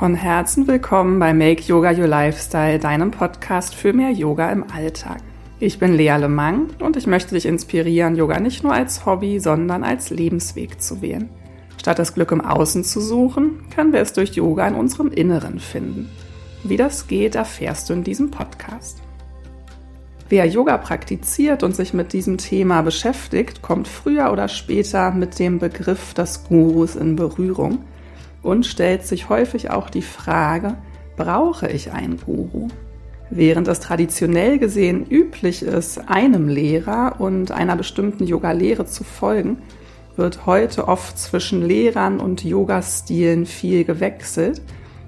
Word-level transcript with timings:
Von 0.00 0.14
Herzen 0.14 0.66
willkommen 0.66 1.18
bei 1.18 1.34
Make 1.34 1.60
Yoga 1.64 1.90
Your 1.90 2.06
Lifestyle, 2.06 2.78
deinem 2.78 3.10
Podcast 3.10 3.74
für 3.74 3.92
mehr 3.92 4.10
Yoga 4.10 4.50
im 4.50 4.64
Alltag. 4.72 5.20
Ich 5.58 5.78
bin 5.78 5.92
Lea 5.92 6.16
Lemang 6.16 6.68
und 6.78 6.96
ich 6.96 7.06
möchte 7.06 7.34
dich 7.34 7.44
inspirieren, 7.44 8.16
Yoga 8.16 8.40
nicht 8.40 8.64
nur 8.64 8.72
als 8.72 9.04
Hobby, 9.04 9.40
sondern 9.40 9.84
als 9.84 10.08
Lebensweg 10.08 10.80
zu 10.80 11.02
wählen. 11.02 11.28
Statt 11.76 11.98
das 11.98 12.14
Glück 12.14 12.32
im 12.32 12.40
Außen 12.40 12.82
zu 12.82 12.98
suchen, 12.98 13.68
können 13.74 13.92
wir 13.92 14.00
es 14.00 14.14
durch 14.14 14.30
Yoga 14.30 14.66
in 14.68 14.74
unserem 14.74 15.12
Inneren 15.12 15.60
finden. 15.60 16.08
Wie 16.64 16.78
das 16.78 17.06
geht, 17.06 17.34
erfährst 17.34 17.90
du 17.90 17.92
in 17.92 18.02
diesem 18.02 18.30
Podcast. 18.30 19.02
Wer 20.30 20.46
Yoga 20.46 20.78
praktiziert 20.78 21.62
und 21.62 21.76
sich 21.76 21.92
mit 21.92 22.14
diesem 22.14 22.38
Thema 22.38 22.80
beschäftigt, 22.80 23.60
kommt 23.60 23.86
früher 23.86 24.32
oder 24.32 24.48
später 24.48 25.10
mit 25.10 25.38
dem 25.38 25.58
Begriff 25.58 26.14
des 26.14 26.44
Gurus 26.44 26.96
in 26.96 27.16
Berührung 27.16 27.80
und 28.42 28.66
stellt 28.66 29.06
sich 29.06 29.28
häufig 29.28 29.70
auch 29.70 29.90
die 29.90 30.02
Frage, 30.02 30.76
brauche 31.16 31.68
ich 31.68 31.92
einen 31.92 32.18
Guru? 32.18 32.68
Während 33.30 33.68
es 33.68 33.80
traditionell 33.80 34.58
gesehen 34.58 35.06
üblich 35.08 35.62
ist, 35.62 36.08
einem 36.08 36.48
Lehrer 36.48 37.16
und 37.20 37.52
einer 37.52 37.76
bestimmten 37.76 38.24
Yoga-Lehre 38.24 38.86
zu 38.86 39.04
folgen, 39.04 39.58
wird 40.16 40.46
heute 40.46 40.88
oft 40.88 41.18
zwischen 41.18 41.62
Lehrern 41.62 42.18
und 42.18 42.44
Yoga-Stilen 42.44 43.46
viel 43.46 43.84
gewechselt 43.84 44.60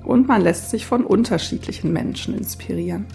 und 0.04 0.28
man 0.28 0.40
lässt 0.40 0.70
sich 0.70 0.86
von 0.86 1.04
unterschiedlichen 1.04 1.92
Menschen 1.92 2.36
inspirieren. 2.36 3.06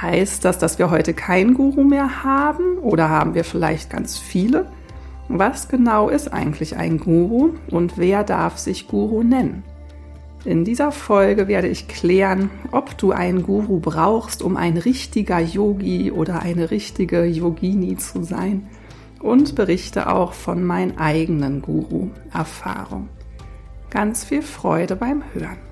Heißt 0.00 0.44
das, 0.44 0.58
dass 0.58 0.78
wir 0.78 0.90
heute 0.90 1.12
keinen 1.12 1.54
Guru 1.54 1.84
mehr 1.84 2.24
haben 2.24 2.78
oder 2.78 3.10
haben 3.10 3.34
wir 3.34 3.44
vielleicht 3.44 3.90
ganz 3.90 4.18
viele? 4.18 4.66
Was 5.32 5.68
genau 5.68 6.08
ist 6.08 6.32
eigentlich 6.32 6.76
ein 6.76 6.98
Guru 6.98 7.52
und 7.70 7.96
wer 7.96 8.24
darf 8.24 8.58
sich 8.58 8.88
Guru 8.88 9.22
nennen? 9.22 9.62
In 10.44 10.64
dieser 10.64 10.90
Folge 10.90 11.46
werde 11.46 11.68
ich 11.68 11.86
klären, 11.86 12.50
ob 12.72 12.98
du 12.98 13.12
einen 13.12 13.44
Guru 13.44 13.78
brauchst, 13.78 14.42
um 14.42 14.56
ein 14.56 14.76
richtiger 14.76 15.38
Yogi 15.38 16.10
oder 16.10 16.42
eine 16.42 16.72
richtige 16.72 17.24
Yogini 17.26 17.96
zu 17.96 18.24
sein 18.24 18.66
und 19.20 19.54
berichte 19.54 20.12
auch 20.12 20.32
von 20.32 20.64
meinen 20.64 20.98
eigenen 20.98 21.62
Guru-Erfahrungen. 21.62 23.08
Ganz 23.88 24.24
viel 24.24 24.42
Freude 24.42 24.96
beim 24.96 25.22
Hören. 25.32 25.69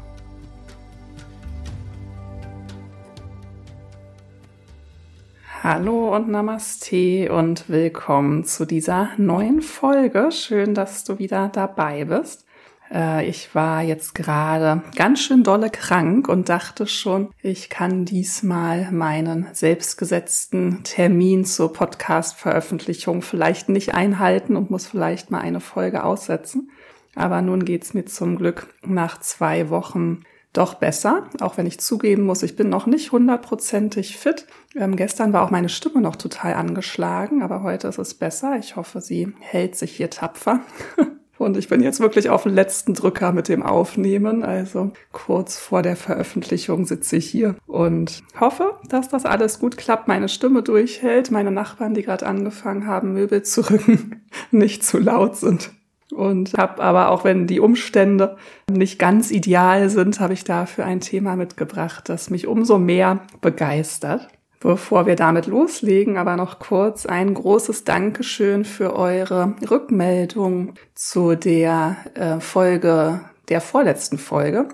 Hallo 5.61 6.15
und 6.15 6.29
Namaste 6.29 7.33
und 7.33 7.69
willkommen 7.69 8.45
zu 8.45 8.65
dieser 8.65 9.11
neuen 9.17 9.61
Folge. 9.61 10.31
Schön, 10.31 10.73
dass 10.73 11.03
du 11.03 11.19
wieder 11.19 11.49
dabei 11.49 12.05
bist. 12.05 12.47
Äh, 12.95 13.29
ich 13.29 13.57
war 13.57 13.83
jetzt 13.83 14.15
gerade 14.15 14.83
ganz 14.95 15.21
schön 15.21 15.43
dolle 15.43 15.69
krank 15.69 16.29
und 16.29 16.49
dachte 16.49 16.87
schon, 16.87 17.31
ich 17.43 17.71
kann 17.71 18.05
diesmal 18.05 18.93
meinen 18.93 19.49
selbstgesetzten 19.53 20.85
Termin 20.85 21.45
zur 21.45 21.73
Podcast-Veröffentlichung 21.73 23.23
vielleicht 23.23 23.69
nicht 23.69 23.95
einhalten 23.95 24.55
und 24.55 24.71
muss 24.71 24.87
vielleicht 24.87 25.33
mal 25.33 25.41
eine 25.41 25.61
Folge 25.61 26.05
aussetzen. 26.05 26.71
Aber 27.17 27.43
nun 27.43 27.65
geht's 27.65 27.95
mir 27.95 28.05
zum 28.05 28.39
Glück 28.39 28.73
nach 28.87 29.19
zwei 29.19 29.71
Wochen 29.71 30.23
doch 30.59 30.75
besser, 30.75 31.27
auch 31.41 31.57
wenn 31.57 31.67
ich 31.67 31.81
zugeben 31.81 32.25
muss, 32.25 32.43
ich 32.43 32.57
bin 32.57 32.69
noch 32.69 32.87
nicht 32.87 33.13
hundertprozentig 33.13 34.17
fit. 34.17 34.47
Ähm, 34.75 34.97
gestern 34.97 35.33
war 35.33 35.45
auch 35.45 35.51
meine 35.51 35.69
Stimme 35.69 36.01
noch 36.01 36.17
total 36.17 36.55
angeschlagen, 36.55 37.43
aber 37.43 37.63
heute 37.63 37.89
ist 37.89 37.99
es 37.99 38.15
besser. 38.15 38.57
Ich 38.59 38.77
hoffe, 38.77 39.01
sie 39.01 39.33
hält 39.39 39.77
sich 39.77 39.93
hier 39.97 40.11
tapfer. 40.11 40.61
Und 41.39 41.57
ich 41.57 41.69
bin 41.69 41.81
jetzt 41.81 42.01
wirklich 42.01 42.31
auf 42.31 42.43
den 42.43 42.55
letzten 42.55 42.95
Drücker 42.95 43.31
mit 43.31 43.47
dem 43.49 43.63
Aufnehmen. 43.63 44.43
Also 44.43 44.91
kurz 45.13 45.57
vor 45.57 45.83
der 45.83 45.95
Veröffentlichung 45.95 46.85
sitze 46.85 47.15
ich 47.15 47.31
hier 47.31 47.55
und 47.69 48.25
hoffe, 48.41 48.75
dass 48.89 49.09
das 49.09 49.25
alles 49.25 49.61
gut 49.61 49.77
klappt, 49.77 50.09
meine 50.09 50.29
Stimme 50.29 50.65
durchhält, 50.65 51.31
meine 51.31 51.53
Nachbarn, 51.53 51.95
die 51.95 52.03
gerade 52.03 52.27
angefangen 52.27 52.89
haben, 52.89 53.13
Möbel 53.13 53.45
zu 53.45 53.71
rücken, 53.71 54.27
nicht 54.51 54.83
zu 54.83 54.99
laut 54.99 55.37
sind. 55.37 55.71
Und 56.19 56.55
habe 56.55 56.83
aber 56.83 57.11
auch 57.11 57.23
wenn 57.23 57.47
die 57.47 57.61
Umstände 57.61 58.37
nicht 58.69 58.99
ganz 58.99 59.31
ideal 59.31 59.89
sind, 59.89 60.19
habe 60.19 60.33
ich 60.33 60.43
dafür 60.43 60.85
ein 60.85 60.99
Thema 60.99 61.37
mitgebracht, 61.37 62.09
das 62.09 62.29
mich 62.29 62.49
umso 62.49 62.77
mehr 62.77 63.21
begeistert. 63.41 64.27
Bevor 64.59 65.07
wir 65.07 65.15
damit 65.15 65.47
loslegen, 65.47 66.17
aber 66.17 66.35
noch 66.35 66.59
kurz 66.59 67.07
ein 67.07 67.35
großes 67.35 67.85
Dankeschön 67.85 68.65
für 68.65 68.97
eure 68.97 69.55
Rückmeldung 69.71 70.75
zu 70.97 71.37
der 71.37 71.95
äh, 72.15 72.41
Folge, 72.41 73.21
der 73.49 73.61
vorletzten 73.61 74.19
Folge 74.19 74.71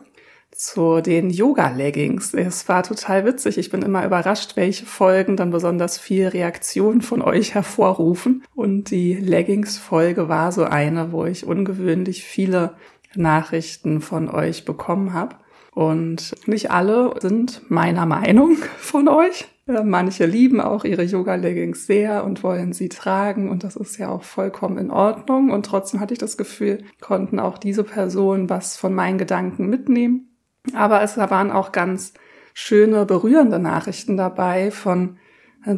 zu 0.54 1.00
den 1.00 1.30
Yoga-Leggings. 1.30 2.32
Es 2.34 2.68
war 2.68 2.82
total 2.84 3.24
witzig. 3.24 3.58
Ich 3.58 3.70
bin 3.70 3.82
immer 3.82 4.06
überrascht, 4.06 4.56
welche 4.56 4.86
Folgen 4.86 5.36
dann 5.36 5.50
besonders 5.50 5.98
viel 5.98 6.28
Reaktion 6.28 7.02
von 7.02 7.22
euch 7.22 7.54
hervorrufen. 7.54 8.44
Und 8.54 8.90
die 8.90 9.14
Leggings-Folge 9.14 10.28
war 10.28 10.52
so 10.52 10.64
eine, 10.64 11.12
wo 11.12 11.24
ich 11.24 11.46
ungewöhnlich 11.46 12.24
viele 12.24 12.74
Nachrichten 13.16 14.00
von 14.00 14.28
euch 14.28 14.64
bekommen 14.64 15.12
habe. 15.12 15.36
Und 15.72 16.36
nicht 16.46 16.70
alle 16.70 17.14
sind 17.20 17.68
meiner 17.68 18.06
Meinung 18.06 18.56
von 18.78 19.08
euch. 19.08 19.46
Äh, 19.66 19.82
manche 19.82 20.26
lieben 20.26 20.60
auch 20.60 20.84
ihre 20.84 21.02
Yoga-Leggings 21.02 21.86
sehr 21.86 22.24
und 22.24 22.44
wollen 22.44 22.72
sie 22.72 22.88
tragen 22.88 23.50
und 23.50 23.64
das 23.64 23.74
ist 23.76 23.98
ja 23.98 24.08
auch 24.08 24.22
vollkommen 24.22 24.78
in 24.78 24.92
Ordnung. 24.92 25.50
Und 25.50 25.66
trotzdem 25.66 25.98
hatte 25.98 26.12
ich 26.12 26.20
das 26.20 26.36
Gefühl, 26.36 26.84
konnten 27.00 27.40
auch 27.40 27.58
diese 27.58 27.82
Personen 27.82 28.48
was 28.48 28.76
von 28.76 28.94
meinen 28.94 29.18
Gedanken 29.18 29.68
mitnehmen 29.68 30.28
aber 30.72 31.02
es 31.02 31.16
waren 31.16 31.50
auch 31.50 31.72
ganz 31.72 32.14
schöne, 32.54 33.04
berührende 33.04 33.58
Nachrichten 33.58 34.16
dabei 34.16 34.70
von 34.70 35.18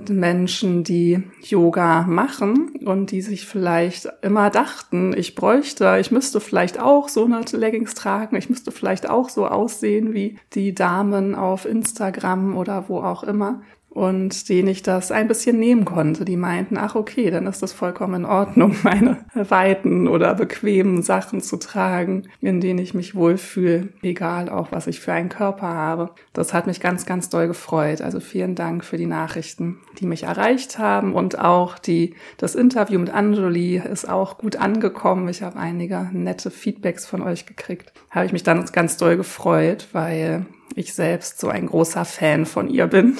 Menschen, 0.09 0.83
die 0.83 1.23
Yoga 1.43 2.03
machen 2.03 2.75
und 2.85 3.13
die 3.13 3.23
sich 3.23 3.47
vielleicht 3.47 4.09
immer 4.23 4.51
dachten, 4.51 5.15
ich 5.17 5.37
bräuchte, 5.37 5.99
ich 6.01 6.11
müsste 6.11 6.41
vielleicht 6.41 6.81
auch 6.81 7.09
so 7.09 7.25
eine 7.25 7.43
Leggings 7.53 7.95
tragen, 7.95 8.37
ich 8.37 8.51
müsste 8.51 8.73
vielleicht 8.73 9.09
auch 9.09 9.29
so 9.29 9.47
aussehen 9.47 10.13
wie 10.13 10.39
die 10.55 10.75
Damen 10.75 11.37
auf 11.37 11.67
Instagram 11.67 12.57
oder 12.57 12.89
wo 12.89 12.99
auch 12.99 13.23
immer 13.23 13.63
und 13.97 14.51
denen 14.51 14.69
ich 14.69 14.83
das 14.83 15.11
ein 15.11 15.27
bisschen 15.27 15.59
nehmen 15.59 15.87
konnte. 15.87 16.27
Die 16.27 16.37
meinten, 16.37 16.77
ach 16.77 16.95
okay, 16.97 17.31
dann 17.31 17.47
ist 17.47 17.63
das 17.63 17.73
vollkommen 17.73 18.15
in 18.15 18.25
Ordnung, 18.27 18.77
meine 18.83 19.17
weiten 19.33 20.07
oder 20.07 20.35
bequemen 20.35 21.03
Sachen 21.03 21.41
zu 21.41 21.57
tragen, 21.57 22.25
in 22.43 22.61
denen 22.61 22.79
ich 22.79 22.93
mich 22.93 23.15
wohlfühle, 23.15 23.89
egal 24.03 24.51
auch, 24.51 24.71
was 24.71 24.87
ich 24.87 25.01
für 25.01 25.15
einen 25.15 25.31
Körper 25.31 25.69
habe. 25.69 26.11
Das 26.35 26.53
hat 26.53 26.67
mich 26.67 26.81
ganz, 26.81 27.07
ganz 27.07 27.31
doll 27.31 27.47
gefreut. 27.47 28.03
Also 28.03 28.21
vielen 28.21 28.55
Dank 28.55 28.85
für 28.85 28.99
die 28.99 29.07
Nachrichten, 29.07 29.79
die 29.99 30.05
mich 30.05 30.25
erreicht 30.25 30.79
haben 30.79 31.15
und 31.15 31.39
auch 31.39 31.79
die, 31.79 32.15
das 32.37 32.55
Interview 32.55 33.01
mit 33.01 33.09
Anjali 33.09 33.79
ist 33.79 34.07
auch 34.07 34.37
gut 34.37 34.57
angekommen. 34.57 35.27
Ich 35.31 35.43
habe 35.43 35.59
einige 35.59 36.11
nette 36.13 36.51
Feedbacks 36.51 37.07
von 37.07 37.23
euch 37.23 37.47
gekriegt. 37.47 37.95
Habe 38.11 38.27
ich 38.27 38.33
mich 38.35 38.43
dann 38.43 38.63
ganz 38.67 38.99
doll 38.99 39.17
gefreut, 39.17 39.89
weil 39.93 40.45
ich 40.75 40.95
selbst 40.95 41.39
so 41.39 41.49
ein 41.49 41.67
großer 41.67 42.05
Fan 42.05 42.47
von 42.47 42.69
ihr 42.69 42.87
bin 42.87 43.17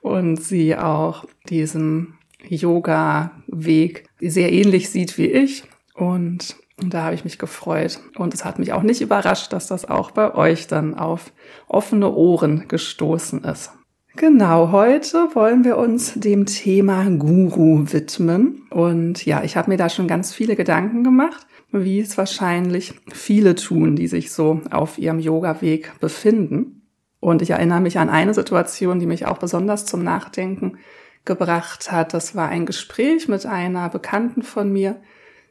und 0.00 0.42
sie 0.42 0.76
auch 0.76 1.24
diesen 1.48 2.14
Yoga-Weg 2.48 4.08
sehr 4.20 4.52
ähnlich 4.52 4.90
sieht 4.90 5.18
wie 5.18 5.26
ich. 5.26 5.64
Und 5.94 6.56
da 6.80 7.02
habe 7.02 7.14
ich 7.14 7.24
mich 7.24 7.38
gefreut. 7.38 8.00
Und 8.16 8.34
es 8.34 8.44
hat 8.44 8.58
mich 8.58 8.72
auch 8.72 8.82
nicht 8.82 9.00
überrascht, 9.00 9.52
dass 9.52 9.66
das 9.66 9.84
auch 9.84 10.12
bei 10.12 10.34
euch 10.34 10.66
dann 10.68 10.94
auf 10.94 11.32
offene 11.66 12.12
Ohren 12.12 12.68
gestoßen 12.68 13.44
ist. 13.44 13.72
Genau, 14.16 14.72
heute 14.72 15.28
wollen 15.34 15.64
wir 15.64 15.76
uns 15.76 16.14
dem 16.14 16.46
Thema 16.46 17.08
Guru 17.08 17.84
widmen. 17.92 18.66
Und 18.70 19.24
ja, 19.24 19.44
ich 19.44 19.56
habe 19.56 19.70
mir 19.70 19.76
da 19.76 19.88
schon 19.88 20.08
ganz 20.08 20.34
viele 20.34 20.56
Gedanken 20.56 21.04
gemacht, 21.04 21.46
wie 21.70 22.00
es 22.00 22.18
wahrscheinlich 22.18 22.94
viele 23.12 23.54
tun, 23.54 23.94
die 23.94 24.08
sich 24.08 24.32
so 24.32 24.60
auf 24.70 24.98
ihrem 24.98 25.20
Yoga-Weg 25.20 25.92
befinden. 26.00 26.77
Und 27.20 27.42
ich 27.42 27.50
erinnere 27.50 27.80
mich 27.80 27.98
an 27.98 28.10
eine 28.10 28.34
Situation, 28.34 29.00
die 29.00 29.06
mich 29.06 29.26
auch 29.26 29.38
besonders 29.38 29.86
zum 29.86 30.04
Nachdenken 30.04 30.78
gebracht 31.24 31.90
hat. 31.90 32.14
Das 32.14 32.34
war 32.34 32.48
ein 32.48 32.66
Gespräch 32.66 33.28
mit 33.28 33.44
einer 33.46 33.88
Bekannten 33.88 34.42
von 34.42 34.72
mir, 34.72 34.96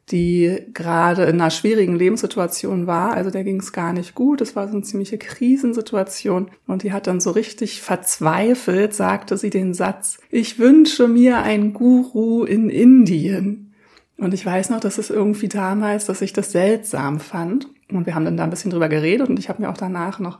die 0.09 0.57
gerade 0.73 1.23
in 1.23 1.41
einer 1.41 1.51
schwierigen 1.51 1.97
Lebenssituation 1.97 2.87
war. 2.87 3.13
Also 3.13 3.29
der 3.29 3.43
ging 3.43 3.59
es 3.59 3.73
gar 3.73 3.91
nicht 3.91 4.15
gut. 4.15 4.39
Es 4.39 4.55
war 4.55 4.67
so 4.67 4.73
eine 4.73 4.83
ziemliche 4.83 5.17
Krisensituation. 5.17 6.49
Und 6.65 6.83
die 6.83 6.93
hat 6.93 7.07
dann 7.07 7.19
so 7.19 7.31
richtig 7.31 7.81
verzweifelt, 7.81 8.93
sagte 8.93 9.37
sie 9.37 9.49
den 9.49 9.73
Satz, 9.73 10.19
ich 10.29 10.59
wünsche 10.59 11.09
mir 11.09 11.39
ein 11.39 11.73
Guru 11.73 12.45
in 12.45 12.69
Indien. 12.69 13.73
Und 14.17 14.33
ich 14.33 14.45
weiß 14.45 14.69
noch, 14.69 14.79
dass 14.79 14.97
es 14.97 15.09
irgendwie 15.09 15.49
damals, 15.49 16.05
dass 16.05 16.21
ich 16.21 16.31
das 16.31 16.53
seltsam 16.53 17.19
fand. 17.19 17.67
Und 17.91 18.05
wir 18.05 18.15
haben 18.15 18.25
dann 18.25 18.37
da 18.37 18.45
ein 18.45 18.49
bisschen 18.49 18.71
drüber 18.71 18.89
geredet 18.89 19.29
und 19.29 19.39
ich 19.39 19.47
habe 19.47 19.61
mir 19.61 19.69
auch 19.69 19.77
danach 19.77 20.19
noch 20.19 20.39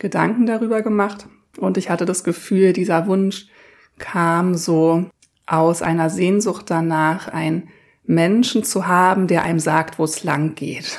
Gedanken 0.00 0.46
darüber 0.46 0.82
gemacht. 0.82 1.28
Und 1.58 1.78
ich 1.78 1.90
hatte 1.90 2.06
das 2.06 2.24
Gefühl, 2.24 2.72
dieser 2.72 3.06
Wunsch 3.06 3.46
kam 3.98 4.54
so 4.54 5.06
aus 5.46 5.82
einer 5.82 6.10
Sehnsucht 6.10 6.70
danach, 6.70 7.28
einen 7.28 7.68
Menschen 8.04 8.64
zu 8.64 8.88
haben, 8.88 9.28
der 9.28 9.44
einem 9.44 9.60
sagt, 9.60 9.98
wo 9.98 10.04
es 10.04 10.24
lang 10.24 10.56
geht. 10.56 10.98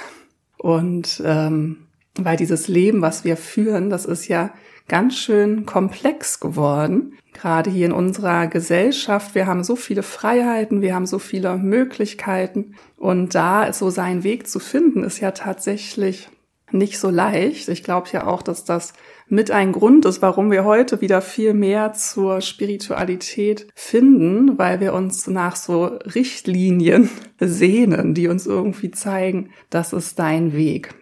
Und 0.57 1.21
ähm, 1.25 1.87
weil 2.15 2.37
dieses 2.37 2.67
Leben, 2.67 3.01
was 3.01 3.25
wir 3.25 3.37
führen, 3.37 3.89
das 3.89 4.05
ist 4.05 4.27
ja 4.27 4.51
ganz 4.87 5.17
schön 5.17 5.65
komplex 5.65 6.39
geworden. 6.39 7.13
Gerade 7.33 7.69
hier 7.69 7.85
in 7.85 7.91
unserer 7.93 8.47
Gesellschaft. 8.47 9.35
Wir 9.35 9.47
haben 9.47 9.63
so 9.63 9.75
viele 9.75 10.03
Freiheiten, 10.03 10.81
wir 10.81 10.93
haben 10.93 11.05
so 11.05 11.17
viele 11.17 11.57
Möglichkeiten. 11.57 12.75
Und 12.97 13.33
da 13.33 13.71
so 13.71 13.89
seinen 13.89 14.23
Weg 14.23 14.47
zu 14.47 14.59
finden, 14.59 15.03
ist 15.03 15.21
ja 15.21 15.31
tatsächlich 15.31 16.29
nicht 16.73 16.99
so 16.99 17.09
leicht. 17.09 17.69
Ich 17.69 17.83
glaube 17.83 18.09
ja 18.11 18.27
auch, 18.27 18.41
dass 18.41 18.65
das 18.65 18.93
mit 19.27 19.49
ein 19.49 19.71
Grund 19.71 20.05
ist, 20.05 20.21
warum 20.21 20.51
wir 20.51 20.65
heute 20.65 20.99
wieder 20.99 21.21
viel 21.21 21.53
mehr 21.53 21.93
zur 21.93 22.41
Spiritualität 22.41 23.67
finden, 23.75 24.57
weil 24.57 24.79
wir 24.79 24.93
uns 24.93 25.27
nach 25.27 25.55
so 25.55 25.85
Richtlinien 25.85 27.09
sehnen, 27.39 28.13
die 28.13 28.27
uns 28.27 28.45
irgendwie 28.45 28.91
zeigen, 28.91 29.51
das 29.69 29.93
ist 29.93 30.19
dein 30.19 30.53
Weg. 30.53 30.93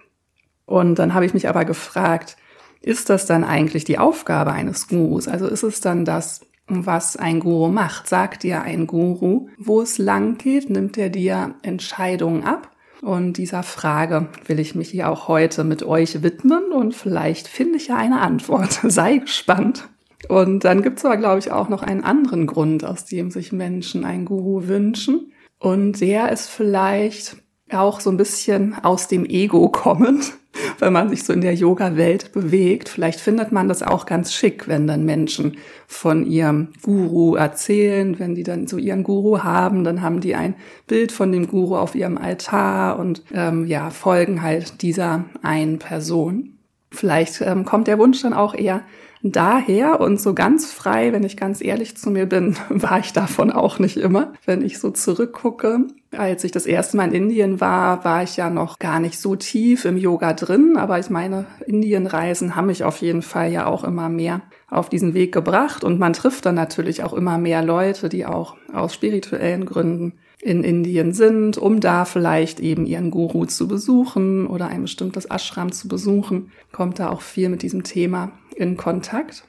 Und 0.66 1.00
dann 1.00 1.16
habe 1.16 1.26
ich 1.26 1.34
mich 1.34 1.50
aber 1.50 1.66
gefragt, 1.66 2.38
ist 2.82 3.10
das 3.10 3.26
dann 3.26 3.44
eigentlich 3.44 3.84
die 3.84 3.98
Aufgabe 3.98 4.52
eines 4.54 4.88
Gurus? 4.88 5.28
Also 5.28 5.48
ist 5.48 5.64
es 5.64 5.82
dann 5.82 6.06
das, 6.06 6.42
was 6.68 7.18
ein 7.18 7.40
Guru 7.40 7.70
macht? 7.70 8.08
Sagt 8.08 8.44
dir 8.44 8.62
ein 8.62 8.86
Guru, 8.86 9.50
wo 9.58 9.82
es 9.82 9.98
lang 9.98 10.38
geht? 10.38 10.70
Nimmt 10.70 10.98
er 10.98 11.10
dir 11.10 11.56
Entscheidungen 11.64 12.44
ab? 12.44 12.72
Und 13.02 13.34
dieser 13.34 13.64
Frage 13.64 14.28
will 14.46 14.60
ich 14.60 14.76
mich 14.76 14.90
hier 14.90 15.10
auch 15.10 15.28
heute 15.28 15.64
mit 15.64 15.84
euch 15.84 16.22
widmen 16.22 16.72
und 16.72 16.94
vielleicht 16.94 17.48
finde 17.48 17.78
ich 17.78 17.88
ja 17.88 17.98
eine 17.98 18.22
Antwort. 18.22 18.80
Sei 18.84 19.18
gespannt. 19.18 19.88
Und 20.28 20.66
dann 20.66 20.82
gibt 20.82 21.00
es 21.00 21.06
aber, 21.06 21.18
glaube 21.18 21.40
ich, 21.40 21.52
auch 21.52 21.70
noch 21.70 21.82
einen 21.82 22.04
anderen 22.04 22.46
Grund, 22.46 22.84
aus 22.84 23.06
dem 23.06 23.32
sich 23.32 23.52
Menschen 23.54 24.04
einen 24.04 24.26
Guru 24.26 24.68
wünschen. 24.68 25.32
Und 25.60 26.02
der 26.02 26.32
ist 26.32 26.50
vielleicht 26.50 27.38
auch 27.72 28.00
so 28.02 28.10
ein 28.10 28.18
bisschen 28.18 28.76
aus 28.84 29.08
dem 29.08 29.26
Ego 29.26 29.70
kommend 29.70 30.34
wenn 30.80 30.94
man 30.94 31.10
sich 31.10 31.24
so 31.24 31.34
in 31.34 31.42
der 31.42 31.54
Yoga-Welt 31.54 32.32
bewegt. 32.32 32.90
Vielleicht 32.90 33.20
findet 33.20 33.52
man 33.52 33.68
das 33.68 33.84
auch 33.84 34.06
ganz 34.06 34.34
schick, 34.34 34.68
wenn 34.68 34.88
dann 34.88 35.06
Menschen 35.06 35.58
von 35.88 36.26
ihrem 36.26 36.70
Guru 36.82 37.36
erzählen, 37.36 38.20
wenn 38.20 38.36
die 38.36 38.44
dann 38.44 38.68
so 38.68 38.78
ihren 38.78 39.04
Guru 39.04 39.44
haben, 39.44 39.84
dann 39.84 40.02
haben 40.02 40.22
die 40.22 40.36
ein 40.36 40.56
Bild 40.88 41.12
von 41.12 41.32
dem 41.32 41.48
Guru 41.48 41.76
auf 41.76 41.96
ihrem 41.96 42.18
Altar 42.18 43.00
und 43.00 43.24
ähm, 43.34 43.66
ja, 43.66 43.90
folgen 43.90 44.42
halt 44.42 44.82
dieser 44.82 45.26
einen 45.42 45.80
Person. 45.80 46.56
Vielleicht 46.92 47.42
ähm, 47.42 47.66
kommt 47.66 47.88
der 47.88 48.00
Wunsch 48.00 48.22
dann 48.22 48.34
auch 48.34 48.56
eher 48.56 48.82
daher 49.22 50.00
und 50.00 50.20
so 50.20 50.34
ganz 50.34 50.72
frei, 50.72 51.12
wenn 51.12 51.24
ich 51.24 51.38
ganz 51.38 51.62
ehrlich 51.62 51.98
zu 51.98 52.10
mir 52.10 52.26
bin, 52.26 52.56
war 52.70 53.00
ich 53.00 53.14
davon 53.14 53.52
auch 53.52 53.80
nicht 53.80 53.98
immer. 53.98 54.34
Wenn 54.46 54.62
ich 54.62 54.80
so 54.80 54.92
zurückgucke, 54.92 55.86
als 56.18 56.44
ich 56.44 56.52
das 56.52 56.66
erste 56.66 56.98
Mal 56.98 57.10
in 57.10 57.24
Indien 57.24 57.62
war, 57.62 58.04
war 58.04 58.24
ich 58.24 58.38
ja 58.38 58.50
noch 58.50 58.80
gar 58.80 59.00
nicht 59.00 59.20
so 59.20 59.36
tief 59.36 59.86
im 59.86 59.98
Yoga 59.98 60.34
drin, 60.34 60.76
aber 60.78 61.00
ich 61.00 61.10
meine, 61.10 61.46
Indienreisen 61.66 62.56
haben 62.56 62.68
mich 62.68 62.84
auf 62.84 62.98
jeden 62.98 63.22
Fall 63.22 63.52
ja 63.52 63.68
auch 63.68 63.84
immer 63.84 64.10
mehr 64.10 64.42
auf 64.70 64.90
diesen 64.90 65.14
Weg 65.14 65.32
gebracht 65.34 65.84
und 65.84 66.00
man 66.00 66.14
trifft 66.14 66.46
dann 66.46 66.56
natürlich 66.56 67.04
auch 67.04 67.14
immer 67.14 67.38
mehr 67.38 67.64
Leute, 67.64 68.10
die 68.10 68.26
auch 68.26 68.56
aus 68.74 68.94
spirituellen 68.94 69.66
Gründen 69.66 70.14
in 70.42 70.64
Indien 70.64 71.14
sind, 71.14 71.58
um 71.58 71.80
da 71.80 72.06
vielleicht 72.06 72.60
eben 72.60 72.86
ihren 72.86 73.12
Guru 73.12 73.46
zu 73.46 73.68
besuchen 73.68 74.48
oder 74.48 74.68
ein 74.68 74.84
bestimmtes 74.84 75.26
Ashram 75.26 75.72
zu 75.72 75.88
besuchen, 75.88 76.52
kommt 76.72 77.00
da 77.00 77.10
auch 77.10 77.22
viel 77.22 77.50
mit 77.50 77.62
diesem 77.62 77.84
Thema 77.84 78.32
in 78.56 78.78
Kontakt. 78.78 79.44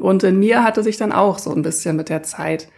Und 0.00 0.22
in 0.22 0.38
mir 0.38 0.64
hatte 0.64 0.82
sich 0.82 0.96
dann 0.96 1.12
auch 1.12 1.38
so 1.38 1.52
ein 1.52 1.62
bisschen 1.62 1.96
mit 1.96 2.08
der 2.08 2.22
Zeit 2.22 2.68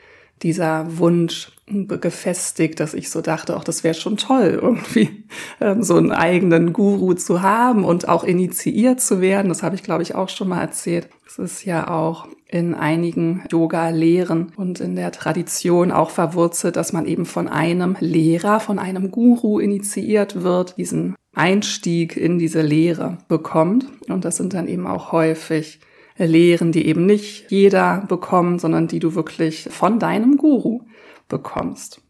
dieser 0.43 0.99
Wunsch 0.99 1.53
gefestigt, 1.67 2.79
dass 2.81 2.93
ich 2.93 3.11
so 3.11 3.23
dachte, 3.23 3.57
auch 3.57 3.65
das 3.65 3.85
wäre 3.85 3.95
schon 3.95 4.17
toll, 4.17 4.59
irgendwie 4.63 5.25
ähm, 5.61 5.83
so 5.83 5.97
einen 5.97 6.13
eigenen 6.13 6.73
Guru 6.73 7.15
zu 7.15 7.43
haben 7.43 7.85
und 7.85 8.09
auch 8.09 8.25
initiiert 8.25 9.01
zu 9.01 9.21
werden. 9.21 9.49
Das 9.49 9.63
habe 9.63 9.75
ich, 9.75 9.83
glaube 9.83 10.03
ich, 10.03 10.15
auch 10.15 10.29
schon 10.29 10.49
mal 10.49 10.61
erzählt. 10.61 11.09
Es 11.27 11.39
ist 11.39 11.65
ja 11.65 11.89
auch 11.89 12.29
in 12.47 12.75
einigen 12.75 13.43
Yoga-Lehren 13.51 14.53
und 14.57 14.81
in 14.81 14.95
der 14.95 15.11
Tradition 15.11 15.91
auch 15.91 16.11
verwurzelt, 16.11 16.77
dass 16.77 16.93
man 16.93 17.07
eben 17.07 17.27
von 17.27 17.49
einem 17.49 17.97
Lehrer, 17.99 18.61
von 18.61 18.79
einem 18.79 19.11
Guru 19.11 19.59
initiiert 19.59 20.43
wird, 20.43 20.77
diesen 20.77 21.17
Einstieg 21.35 22.17
in 22.17 22.39
diese 22.39 22.61
Lehre 22.61 23.19
bekommt. 23.27 23.87
Und 24.09 24.25
das 24.25 24.37
sind 24.37 24.55
dann 24.55 24.69
eben 24.69 24.87
auch 24.87 25.11
häufig 25.11 25.81
Lehren, 26.17 26.73
die 26.73 26.87
eben 26.87 27.07
nicht 27.07 27.51
jeder 27.51 28.05
bekommt, 28.09 28.61
sondern 28.61 28.87
die 28.87 29.01
du 29.01 29.15
wirklich 29.15 29.69
von 29.71 29.99
deinem 29.99 30.37
Guru 30.37 30.83
bekommst. 31.29 32.01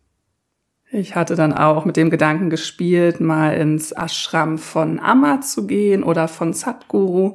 Ich 0.90 1.16
hatte 1.16 1.34
dann 1.34 1.52
auch 1.52 1.84
mit 1.84 1.96
dem 1.96 2.10
Gedanken 2.10 2.50
gespielt, 2.50 3.20
mal 3.20 3.56
ins 3.56 3.92
Ashram 3.92 4.58
von 4.58 5.00
Amma 5.00 5.40
zu 5.40 5.66
gehen 5.66 6.04
oder 6.04 6.28
von 6.28 6.52
Satguru. 6.52 7.34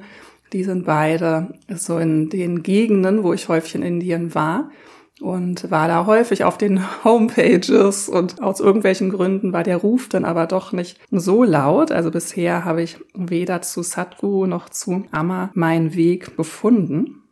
Die 0.54 0.63
sind 0.63 0.86
beide 0.86 1.54
so 1.75 1.98
in 1.98 2.30
den 2.30 2.63
Gegenden, 2.63 3.24
wo 3.24 3.33
ich 3.33 3.50
häufig 3.50 3.75
in 3.75 3.81
Indien 3.81 4.33
war 4.33 4.72
und 5.21 5.69
war 5.69 5.88
da 5.88 6.06
häufig 6.06 6.44
auf 6.44 6.57
den 6.57 6.83
Homepages 7.04 8.10
und 8.10 8.42
aus 8.42 8.60
irgendwelchen 8.60 9.10
Gründen 9.10 9.54
war 9.54 9.63
der 9.63 9.77
Ruf 9.77 10.10
dann 10.10 10.25
aber 10.25 10.48
doch 10.48 10.71
nicht 10.71 11.00
so 11.12 11.44
laut. 11.44 11.92
Also 11.92 12.12
bisher 12.12 12.66
habe 12.66 12.81
ich 12.81 12.98
weder 13.13 13.62
zu 13.62 13.83
Satguru 13.83 14.45
noch 14.45 14.69
zu 14.69 15.06
Amma 15.12 15.51
meinen 15.54 15.95
Weg 15.95 16.38
gefunden. 16.38 17.24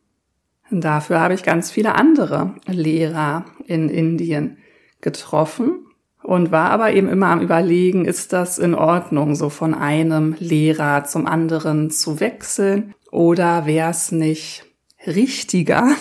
Dafür 0.69 1.21
habe 1.21 1.33
ich 1.33 1.43
ganz 1.43 1.71
viele 1.71 1.95
andere 1.95 2.55
Lehrer 2.65 3.45
in 3.65 3.89
Indien 3.89 4.57
getroffen 4.99 5.85
und 6.23 6.51
war 6.51 6.71
aber 6.71 6.91
eben 6.91 7.07
immer 7.07 7.27
am 7.27 7.39
Überlegen, 7.39 8.03
ist 8.03 8.33
das 8.33 8.57
in 8.57 8.75
Ordnung, 8.75 9.35
so 9.35 9.49
von 9.49 9.73
einem 9.73 10.35
Lehrer 10.39 11.05
zum 11.05 11.25
anderen 11.25 11.89
zu 11.89 12.19
wechseln 12.19 12.93
oder 13.11 13.65
wäre 13.65 13.91
es 13.91 14.11
nicht 14.11 14.65
richtiger, 15.05 15.91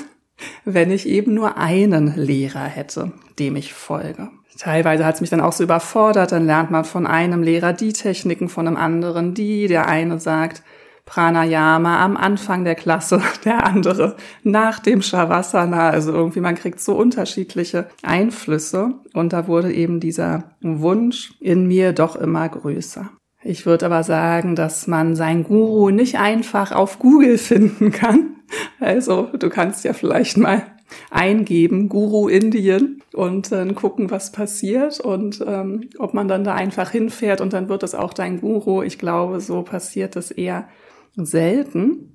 wenn 0.64 0.90
ich 0.90 1.08
eben 1.08 1.34
nur 1.34 1.56
einen 1.56 2.14
Lehrer 2.16 2.64
hätte, 2.64 3.12
dem 3.38 3.56
ich 3.56 3.72
folge. 3.72 4.30
Teilweise 4.58 5.04
hat 5.04 5.16
es 5.16 5.20
mich 5.20 5.30
dann 5.30 5.40
auch 5.40 5.52
so 5.52 5.64
überfordert, 5.64 6.32
dann 6.32 6.46
lernt 6.46 6.70
man 6.70 6.84
von 6.84 7.06
einem 7.06 7.42
Lehrer 7.42 7.72
die 7.72 7.92
Techniken, 7.92 8.48
von 8.48 8.66
einem 8.66 8.76
anderen 8.76 9.34
die. 9.34 9.66
Der 9.66 9.86
eine 9.86 10.18
sagt, 10.18 10.62
Pranayama 11.04 12.04
am 12.04 12.16
Anfang 12.16 12.64
der 12.64 12.74
Klasse, 12.74 13.22
der 13.44 13.64
andere 13.64 14.16
nach 14.42 14.80
dem 14.80 15.02
Shavasana. 15.02 15.90
Also 15.90 16.12
irgendwie, 16.12 16.40
man 16.40 16.56
kriegt 16.56 16.80
so 16.80 16.94
unterschiedliche 16.96 17.88
Einflüsse. 18.02 18.94
Und 19.14 19.32
da 19.32 19.46
wurde 19.46 19.72
eben 19.72 20.00
dieser 20.00 20.50
Wunsch 20.60 21.34
in 21.40 21.66
mir 21.66 21.92
doch 21.92 22.16
immer 22.16 22.48
größer. 22.48 23.10
Ich 23.46 23.64
würde 23.64 23.86
aber 23.86 24.02
sagen, 24.02 24.56
dass 24.56 24.88
man 24.88 25.14
sein 25.14 25.44
Guru 25.44 25.90
nicht 25.90 26.18
einfach 26.18 26.72
auf 26.72 26.98
Google 26.98 27.38
finden 27.38 27.92
kann. 27.92 28.36
Also 28.80 29.28
du 29.38 29.48
kannst 29.48 29.84
ja 29.84 29.92
vielleicht 29.92 30.36
mal 30.36 30.62
eingeben, 31.10 31.88
Guru 31.88 32.28
Indien 32.28 33.02
und 33.12 33.52
dann 33.52 33.76
gucken, 33.76 34.10
was 34.10 34.32
passiert 34.32 34.98
und 34.98 35.44
ähm, 35.46 35.88
ob 35.98 36.12
man 36.12 36.26
dann 36.26 36.42
da 36.42 36.54
einfach 36.54 36.90
hinfährt 36.90 37.40
und 37.40 37.52
dann 37.52 37.68
wird 37.68 37.84
es 37.84 37.94
auch 37.94 38.14
dein 38.14 38.40
Guru. 38.40 38.82
Ich 38.82 38.98
glaube, 38.98 39.40
so 39.40 39.62
passiert 39.62 40.16
es 40.16 40.32
eher 40.32 40.68
selten. 41.16 42.12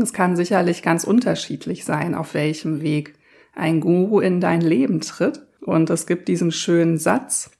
Es 0.00 0.12
kann 0.12 0.36
sicherlich 0.36 0.82
ganz 0.82 1.02
unterschiedlich 1.02 1.84
sein, 1.84 2.14
auf 2.14 2.34
welchem 2.34 2.80
Weg 2.80 3.14
ein 3.54 3.80
Guru 3.80 4.20
in 4.20 4.40
dein 4.40 4.60
Leben 4.60 5.00
tritt. 5.00 5.42
Und 5.60 5.90
es 5.90 6.06
gibt 6.06 6.28
diesen 6.28 6.52
schönen 6.52 6.96
Satz, 6.96 7.50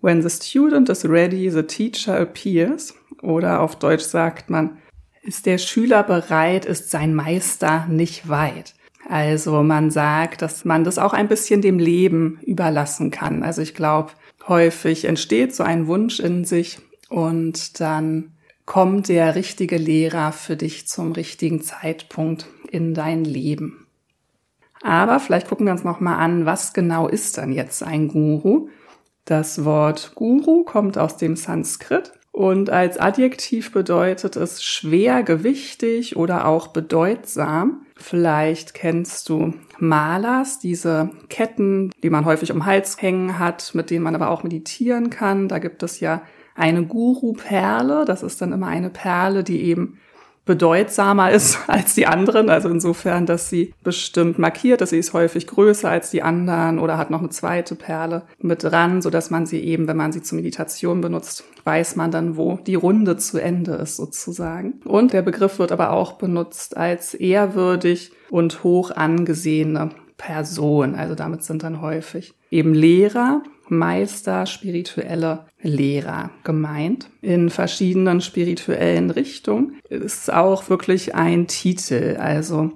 When 0.00 0.22
the 0.22 0.30
student 0.30 0.88
is 0.88 1.08
ready, 1.08 1.50
the 1.50 1.64
teacher 1.64 2.20
appears. 2.20 2.94
Oder 3.22 3.60
auf 3.60 3.76
Deutsch 3.76 4.04
sagt 4.04 4.48
man, 4.48 4.78
ist 5.22 5.46
der 5.46 5.58
Schüler 5.58 6.02
bereit, 6.04 6.64
ist 6.64 6.90
sein 6.90 7.14
Meister 7.14 7.86
nicht 7.88 8.28
weit. 8.28 8.74
Also 9.08 9.62
man 9.62 9.90
sagt, 9.90 10.42
dass 10.42 10.64
man 10.64 10.84
das 10.84 10.98
auch 10.98 11.12
ein 11.12 11.28
bisschen 11.28 11.62
dem 11.62 11.78
Leben 11.78 12.38
überlassen 12.42 13.10
kann. 13.10 13.42
Also 13.42 13.62
ich 13.62 13.74
glaube, 13.74 14.12
häufig 14.46 15.04
entsteht 15.04 15.54
so 15.54 15.62
ein 15.62 15.86
Wunsch 15.86 16.20
in 16.20 16.44
sich 16.44 16.78
und 17.08 17.80
dann 17.80 18.32
kommt 18.66 19.08
der 19.08 19.34
richtige 19.34 19.78
Lehrer 19.78 20.32
für 20.32 20.56
dich 20.56 20.86
zum 20.86 21.12
richtigen 21.12 21.62
Zeitpunkt 21.62 22.46
in 22.70 22.94
dein 22.94 23.24
Leben. 23.24 23.86
Aber 24.82 25.18
vielleicht 25.20 25.48
gucken 25.48 25.66
wir 25.66 25.72
uns 25.72 25.84
noch 25.84 26.00
mal 26.00 26.16
an, 26.16 26.44
was 26.46 26.72
genau 26.72 27.08
ist 27.08 27.38
dann 27.38 27.52
jetzt 27.52 27.82
ein 27.82 28.08
Guru? 28.08 28.68
Das 29.28 29.66
Wort 29.66 30.12
Guru 30.14 30.64
kommt 30.64 30.96
aus 30.96 31.18
dem 31.18 31.36
Sanskrit 31.36 32.12
und 32.32 32.70
als 32.70 32.96
Adjektiv 32.96 33.72
bedeutet 33.72 34.36
es 34.36 34.64
schwergewichtig 34.64 36.16
oder 36.16 36.46
auch 36.46 36.68
bedeutsam. 36.68 37.84
Vielleicht 37.94 38.72
kennst 38.72 39.28
du 39.28 39.52
Malas, 39.76 40.60
diese 40.60 41.10
Ketten, 41.28 41.90
die 42.02 42.08
man 42.08 42.24
häufig 42.24 42.52
um 42.52 42.64
Hals 42.64 43.02
hängen 43.02 43.38
hat, 43.38 43.74
mit 43.74 43.90
denen 43.90 44.02
man 44.02 44.14
aber 44.14 44.30
auch 44.30 44.44
meditieren 44.44 45.10
kann. 45.10 45.46
Da 45.46 45.58
gibt 45.58 45.82
es 45.82 46.00
ja 46.00 46.22
eine 46.54 46.86
Guru-Perle. 46.86 48.06
Das 48.06 48.22
ist 48.22 48.40
dann 48.40 48.52
immer 48.52 48.68
eine 48.68 48.88
Perle, 48.88 49.44
die 49.44 49.60
eben 49.60 49.98
bedeutsamer 50.48 51.30
ist 51.30 51.58
als 51.68 51.94
die 51.94 52.06
anderen. 52.06 52.50
Also 52.50 52.68
insofern, 52.68 53.26
dass 53.26 53.48
sie 53.48 53.72
bestimmt 53.84 54.40
markiert, 54.40 54.80
dass 54.80 54.90
sie 54.90 54.98
ist 54.98 55.12
häufig 55.12 55.46
größer 55.46 55.88
als 55.88 56.10
die 56.10 56.22
anderen 56.22 56.80
oder 56.80 56.98
hat 56.98 57.10
noch 57.10 57.20
eine 57.20 57.28
zweite 57.28 57.76
Perle 57.76 58.22
mit 58.40 58.64
dran, 58.64 59.00
so 59.00 59.10
dass 59.10 59.30
man 59.30 59.46
sie 59.46 59.60
eben, 59.60 59.86
wenn 59.86 59.96
man 59.96 60.10
sie 60.10 60.22
zur 60.22 60.36
Meditation 60.36 61.00
benutzt, 61.00 61.44
weiß 61.64 61.94
man 61.94 62.10
dann, 62.10 62.36
wo 62.36 62.58
die 62.66 62.74
Runde 62.74 63.18
zu 63.18 63.38
Ende 63.38 63.74
ist 63.74 63.96
sozusagen. 63.96 64.80
Und 64.84 65.12
der 65.12 65.22
Begriff 65.22 65.58
wird 65.58 65.70
aber 65.70 65.92
auch 65.92 66.12
benutzt 66.14 66.76
als 66.76 67.14
ehrwürdig 67.14 68.10
und 68.30 68.64
hoch 68.64 68.90
angesehene 68.90 69.90
Person. 70.16 70.94
Also 70.94 71.14
damit 71.14 71.44
sind 71.44 71.62
dann 71.62 71.82
häufig 71.82 72.34
eben 72.50 72.72
Lehrer, 72.72 73.42
Meister, 73.70 74.46
spirituelle 74.46 75.46
Lehrer 75.62 76.30
gemeint. 76.44 77.10
In 77.20 77.50
verschiedenen 77.50 78.20
spirituellen 78.20 79.10
Richtungen 79.10 79.78
ist 79.88 80.32
auch 80.32 80.68
wirklich 80.70 81.14
ein 81.14 81.46
Titel. 81.46 82.16
Also 82.18 82.72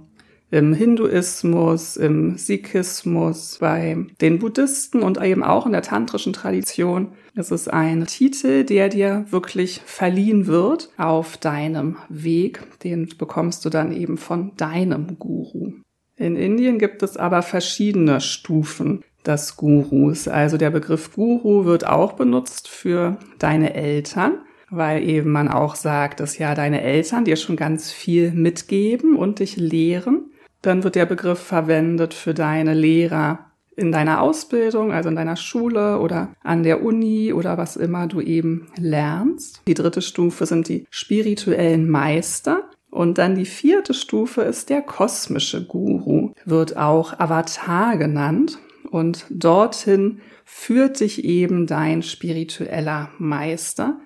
im 0.52 0.74
Hinduismus, 0.74 1.96
im 1.96 2.36
Sikhismus, 2.36 3.56
bei 3.58 3.96
den 4.20 4.38
Buddhisten 4.38 5.02
und 5.02 5.20
eben 5.20 5.42
auch 5.42 5.64
in 5.64 5.72
der 5.72 5.80
tantrischen 5.80 6.34
Tradition 6.34 7.12
ist 7.34 7.50
es 7.50 7.68
ein 7.68 8.06
Titel, 8.06 8.64
der 8.64 8.90
dir 8.90 9.24
wirklich 9.30 9.80
verliehen 9.86 10.46
wird 10.46 10.90
auf 10.98 11.38
deinem 11.38 11.96
Weg. 12.10 12.62
Den 12.84 13.08
bekommst 13.16 13.64
du 13.64 13.70
dann 13.70 13.92
eben 13.92 14.18
von 14.18 14.54
deinem 14.56 15.18
Guru. 15.18 15.72
In 16.16 16.36
Indien 16.36 16.78
gibt 16.78 17.02
es 17.02 17.16
aber 17.16 17.40
verschiedene 17.40 18.20
Stufen 18.20 19.02
des 19.26 19.56
Gurus. 19.56 20.28
Also 20.28 20.56
der 20.56 20.70
Begriff 20.70 21.12
Guru 21.14 21.64
wird 21.64 21.86
auch 21.86 22.14
benutzt 22.14 22.68
für 22.68 23.18
deine 23.38 23.74
Eltern, 23.74 24.38
weil 24.70 25.02
eben 25.02 25.30
man 25.30 25.48
auch 25.48 25.74
sagt, 25.74 26.20
dass 26.20 26.38
ja 26.38 26.54
deine 26.54 26.82
Eltern 26.82 27.24
dir 27.24 27.36
schon 27.36 27.56
ganz 27.56 27.90
viel 27.90 28.32
mitgeben 28.32 29.16
und 29.16 29.38
dich 29.38 29.56
lehren. 29.56 30.30
Dann 30.62 30.84
wird 30.84 30.94
der 30.94 31.06
Begriff 31.06 31.40
verwendet 31.40 32.14
für 32.14 32.34
deine 32.34 32.74
Lehrer 32.74 33.52
in 33.76 33.90
deiner 33.90 34.20
Ausbildung, 34.20 34.92
also 34.92 35.08
in 35.08 35.16
deiner 35.16 35.36
Schule 35.36 35.98
oder 35.98 36.34
an 36.42 36.62
der 36.62 36.82
Uni 36.82 37.32
oder 37.32 37.56
was 37.58 37.76
immer 37.76 38.06
du 38.06 38.20
eben 38.20 38.68
lernst. 38.78 39.62
Die 39.66 39.74
dritte 39.74 40.02
Stufe 40.02 40.46
sind 40.46 40.68
die 40.68 40.86
spirituellen 40.90 41.88
Meister. 41.88 42.68
Und 42.90 43.16
dann 43.16 43.36
die 43.36 43.46
vierte 43.46 43.94
Stufe 43.94 44.42
ist 44.42 44.68
der 44.68 44.82
kosmische 44.82 45.64
Guru, 45.64 46.32
wird 46.44 46.76
auch 46.76 47.18
Avatar 47.18 47.96
genannt. 47.96 48.58
Und 48.92 49.24
dorthin 49.30 50.20
führt 50.44 51.00
dich 51.00 51.24
eben 51.24 51.66
dein 51.66 52.02
spiritueller 52.02 53.08
Meister. 53.16 53.98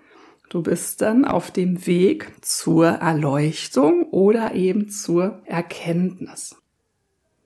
Du 0.49 0.63
bist 0.63 1.03
dann 1.03 1.25
auf 1.25 1.51
dem 1.51 1.89
Weg 1.89 2.31
zur 2.41 2.87
Erleuchtung 2.87 4.05
oder 4.13 4.55
eben 4.55 4.89
zur 4.89 5.43
Erkenntnis. 5.45 6.55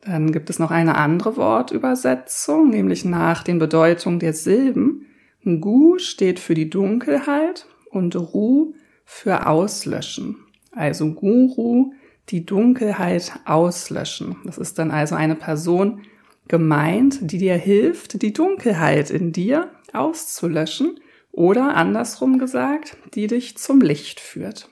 Dann 0.02 0.32
gibt 0.32 0.50
es 0.50 0.58
noch 0.58 0.70
eine 0.70 0.96
andere 0.96 1.38
Wortübersetzung, 1.38 2.68
nämlich 2.68 3.06
nach 3.06 3.42
den 3.42 3.58
Bedeutungen 3.58 4.18
der 4.18 4.34
Silben. 4.34 5.06
Gu 5.42 5.96
steht 5.96 6.40
für 6.40 6.52
die 6.52 6.68
Dunkelheit 6.68 7.64
und 7.88 8.16
Ru 8.16 8.74
für 9.06 9.46
Auslöschen. 9.46 10.36
Also 10.72 11.14
Guru, 11.14 11.94
die 12.28 12.44
Dunkelheit 12.44 13.32
auslöschen. 13.46 14.36
Das 14.44 14.58
ist 14.58 14.78
dann 14.78 14.90
also 14.90 15.14
eine 15.14 15.36
Person 15.36 16.02
gemeint, 16.50 17.30
die 17.30 17.38
dir 17.38 17.54
hilft, 17.54 18.20
die 18.20 18.32
Dunkelheit 18.32 19.10
in 19.10 19.32
dir 19.32 19.70
auszulöschen 19.92 20.98
oder 21.32 21.76
andersrum 21.76 22.38
gesagt, 22.38 22.96
die 23.14 23.28
dich 23.28 23.56
zum 23.56 23.80
Licht 23.80 24.20
führt. 24.20 24.68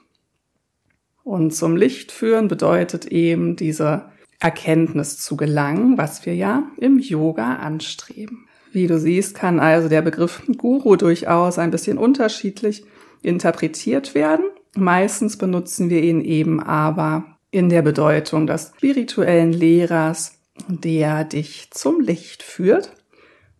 Und 1.22 1.54
zum 1.54 1.76
Licht 1.76 2.10
führen 2.10 2.48
bedeutet 2.48 3.06
eben 3.06 3.54
diese 3.54 4.06
Erkenntnis 4.40 5.18
zu 5.18 5.36
gelangen, 5.36 5.96
was 5.98 6.26
wir 6.26 6.34
ja 6.34 6.64
im 6.78 6.98
Yoga 6.98 7.56
anstreben. 7.56 8.48
Wie 8.72 8.86
du 8.86 8.98
siehst, 8.98 9.34
kann 9.34 9.60
also 9.60 9.88
der 9.88 10.02
Begriff 10.02 10.42
Guru 10.56 10.96
durchaus 10.96 11.58
ein 11.58 11.70
bisschen 11.70 11.96
unterschiedlich 11.96 12.84
interpretiert 13.22 14.14
werden. 14.14 14.46
Meistens 14.76 15.38
benutzen 15.38 15.90
wir 15.90 16.02
ihn 16.02 16.22
eben 16.22 16.60
aber 16.60 17.38
in 17.50 17.68
der 17.68 17.82
Bedeutung 17.82 18.46
des 18.46 18.72
spirituellen 18.76 19.52
Lehrers, 19.52 20.37
der 20.68 21.24
dich 21.24 21.70
zum 21.70 22.00
Licht 22.00 22.42
führt. 22.42 22.92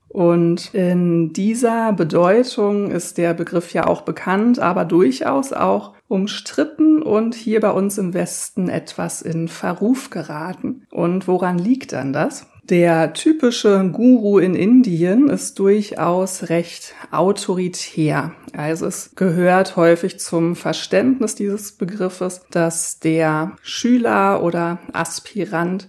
Und 0.09 0.75
in 0.75 1.33
dieser 1.33 1.93
Bedeutung 1.93 2.91
ist 2.91 3.19
der 3.19 3.35
Begriff 3.35 3.73
ja 3.75 3.87
auch 3.87 4.03
bekannt, 4.03 4.59
aber 4.59 4.85
durchaus 4.85 5.53
auch 5.53 5.95
umstritten 6.09 7.03
und 7.03 7.35
hier 7.35 7.61
bei 7.61 7.71
uns 7.71 7.99
im 7.99 8.15
Westen 8.15 8.71
etwas 8.71 9.21
in 9.21 9.49
Verruf 9.49 10.09
geraten. 10.09 10.87
Und 10.91 11.29
woran 11.29 11.59
liegt 11.59 11.93
dann 11.93 12.13
das? 12.13 12.47
Der 12.65 13.15
typische 13.15 13.89
Guru 13.93 14.39
in 14.39 14.55
Indien 14.55 15.29
ist 15.29 15.59
durchaus 15.59 16.51
recht 16.51 16.95
autoritär. 17.11 18.33
Also 18.55 18.87
es 18.87 19.13
gehört 19.15 19.77
häufig 19.77 20.21
zum 20.21 20.55
Verständnis 20.55 21.35
dieses 21.35 21.73
Begriffes, 21.73 22.43
dass 22.51 22.99
der 22.99 23.53
Schüler 23.63 24.43
oder 24.43 24.81
Aspirant 24.93 25.89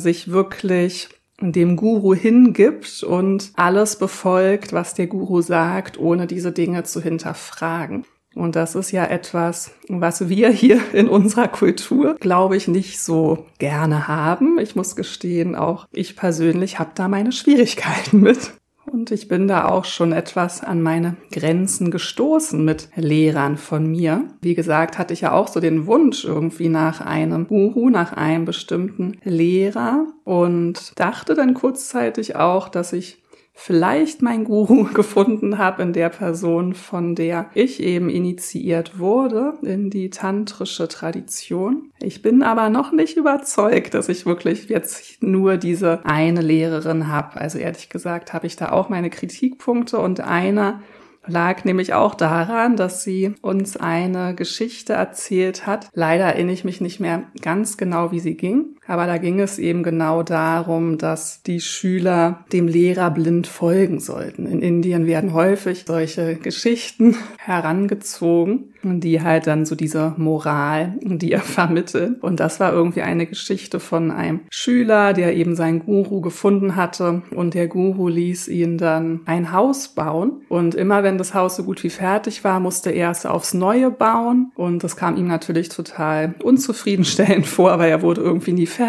sich 0.00 0.30
wirklich 0.30 1.08
dem 1.40 1.76
Guru 1.76 2.14
hingibt 2.14 3.02
und 3.02 3.52
alles 3.56 3.96
befolgt, 3.96 4.72
was 4.72 4.94
der 4.94 5.08
Guru 5.08 5.40
sagt, 5.40 5.98
ohne 5.98 6.26
diese 6.26 6.52
Dinge 6.52 6.84
zu 6.84 7.00
hinterfragen. 7.00 8.04
Und 8.34 8.56
das 8.56 8.74
ist 8.74 8.92
ja 8.92 9.04
etwas, 9.04 9.72
was 9.88 10.28
wir 10.28 10.50
hier 10.50 10.80
in 10.92 11.08
unserer 11.08 11.48
Kultur, 11.48 12.16
glaube 12.18 12.56
ich, 12.56 12.66
nicht 12.68 13.00
so 13.00 13.46
gerne 13.58 14.08
haben. 14.08 14.58
Ich 14.58 14.74
muss 14.74 14.96
gestehen, 14.96 15.54
auch 15.54 15.86
ich 15.92 16.16
persönlich 16.16 16.78
habe 16.78 16.92
da 16.94 17.08
meine 17.08 17.32
Schwierigkeiten 17.32 18.20
mit. 18.20 18.52
Und 18.92 19.10
ich 19.10 19.26
bin 19.26 19.48
da 19.48 19.68
auch 19.68 19.86
schon 19.86 20.12
etwas 20.12 20.62
an 20.62 20.82
meine 20.82 21.16
Grenzen 21.30 21.90
gestoßen 21.90 22.62
mit 22.62 22.90
Lehrern 22.94 23.56
von 23.56 23.90
mir. 23.90 24.24
Wie 24.42 24.54
gesagt, 24.54 24.98
hatte 24.98 25.14
ich 25.14 25.22
ja 25.22 25.32
auch 25.32 25.48
so 25.48 25.60
den 25.60 25.86
Wunsch 25.86 26.26
irgendwie 26.26 26.68
nach 26.68 27.00
einem 27.00 27.48
Guru, 27.48 27.88
nach 27.88 28.12
einem 28.12 28.44
bestimmten 28.44 29.16
Lehrer 29.24 30.08
und 30.24 30.92
dachte 30.96 31.34
dann 31.34 31.54
kurzzeitig 31.54 32.36
auch, 32.36 32.68
dass 32.68 32.92
ich 32.92 33.21
vielleicht 33.54 34.22
mein 34.22 34.44
Guru 34.44 34.84
gefunden 34.94 35.58
habe 35.58 35.82
in 35.82 35.92
der 35.92 36.08
Person, 36.08 36.74
von 36.74 37.14
der 37.14 37.50
ich 37.54 37.82
eben 37.82 38.08
initiiert 38.08 38.98
wurde 38.98 39.54
in 39.62 39.90
die 39.90 40.10
tantrische 40.10 40.88
Tradition. 40.88 41.90
Ich 42.00 42.22
bin 42.22 42.42
aber 42.42 42.70
noch 42.70 42.92
nicht 42.92 43.16
überzeugt, 43.16 43.94
dass 43.94 44.08
ich 44.08 44.26
wirklich 44.26 44.68
jetzt 44.68 45.22
nur 45.22 45.56
diese 45.56 46.04
eine 46.04 46.40
Lehrerin 46.40 47.08
habe. 47.08 47.40
Also 47.40 47.58
ehrlich 47.58 47.88
gesagt 47.88 48.32
habe 48.32 48.46
ich 48.46 48.56
da 48.56 48.70
auch 48.72 48.88
meine 48.88 49.10
Kritikpunkte 49.10 49.98
und 49.98 50.20
einer 50.20 50.82
lag 51.26 51.64
nämlich 51.64 51.94
auch 51.94 52.14
daran, 52.14 52.76
dass 52.76 53.04
sie 53.04 53.34
uns 53.42 53.76
eine 53.76 54.34
Geschichte 54.34 54.94
erzählt 54.94 55.66
hat. 55.66 55.88
Leider 55.94 56.24
erinnere 56.24 56.54
ich 56.54 56.64
mich 56.64 56.80
nicht 56.80 57.00
mehr 57.00 57.24
ganz 57.40 57.76
genau, 57.76 58.10
wie 58.12 58.20
sie 58.20 58.36
ging. 58.36 58.76
Aber 58.86 59.06
da 59.06 59.18
ging 59.18 59.40
es 59.40 59.58
eben 59.58 59.82
genau 59.82 60.22
darum, 60.22 60.98
dass 60.98 61.42
die 61.42 61.60
Schüler 61.60 62.44
dem 62.52 62.66
Lehrer 62.66 63.10
blind 63.10 63.46
folgen 63.46 64.00
sollten. 64.00 64.46
In 64.46 64.60
Indien 64.60 65.06
werden 65.06 65.32
häufig 65.32 65.84
solche 65.86 66.34
Geschichten 66.34 67.16
herangezogen, 67.38 68.74
die 68.82 69.22
halt 69.22 69.46
dann 69.46 69.64
so 69.66 69.76
diese 69.76 70.14
Moral, 70.16 70.98
die 71.00 71.30
er 71.30 71.40
vermittelt. 71.42 72.22
Und 72.22 72.40
das 72.40 72.58
war 72.58 72.72
irgendwie 72.72 73.02
eine 73.02 73.26
Geschichte 73.26 73.78
von 73.78 74.10
einem 74.10 74.40
Schüler, 74.50 75.12
der 75.12 75.36
eben 75.36 75.54
seinen 75.54 75.80
Guru 75.80 76.20
gefunden 76.20 76.74
hatte 76.74 77.22
und 77.34 77.54
der 77.54 77.68
Guru 77.68 78.08
ließ 78.08 78.48
ihn 78.48 78.78
dann 78.78 79.20
ein 79.26 79.52
Haus 79.52 79.88
bauen. 79.88 80.42
Und 80.48 80.74
immer 80.74 81.04
wenn 81.04 81.18
das 81.18 81.34
Haus 81.34 81.56
so 81.56 81.62
gut 81.62 81.84
wie 81.84 81.90
fertig 81.90 82.42
war, 82.42 82.58
musste 82.58 82.90
er 82.90 83.10
es 83.10 83.26
aufs 83.26 83.54
Neue 83.54 83.92
bauen. 83.92 84.50
Und 84.56 84.82
das 84.82 84.96
kam 84.96 85.16
ihm 85.16 85.28
natürlich 85.28 85.68
total 85.68 86.34
unzufriedenstellend 86.42 87.46
vor, 87.52 87.78
weil 87.78 87.90
er 87.90 88.02
wurde 88.02 88.20
irgendwie 88.20 88.52
nie 88.52 88.66
fertig. 88.66 88.81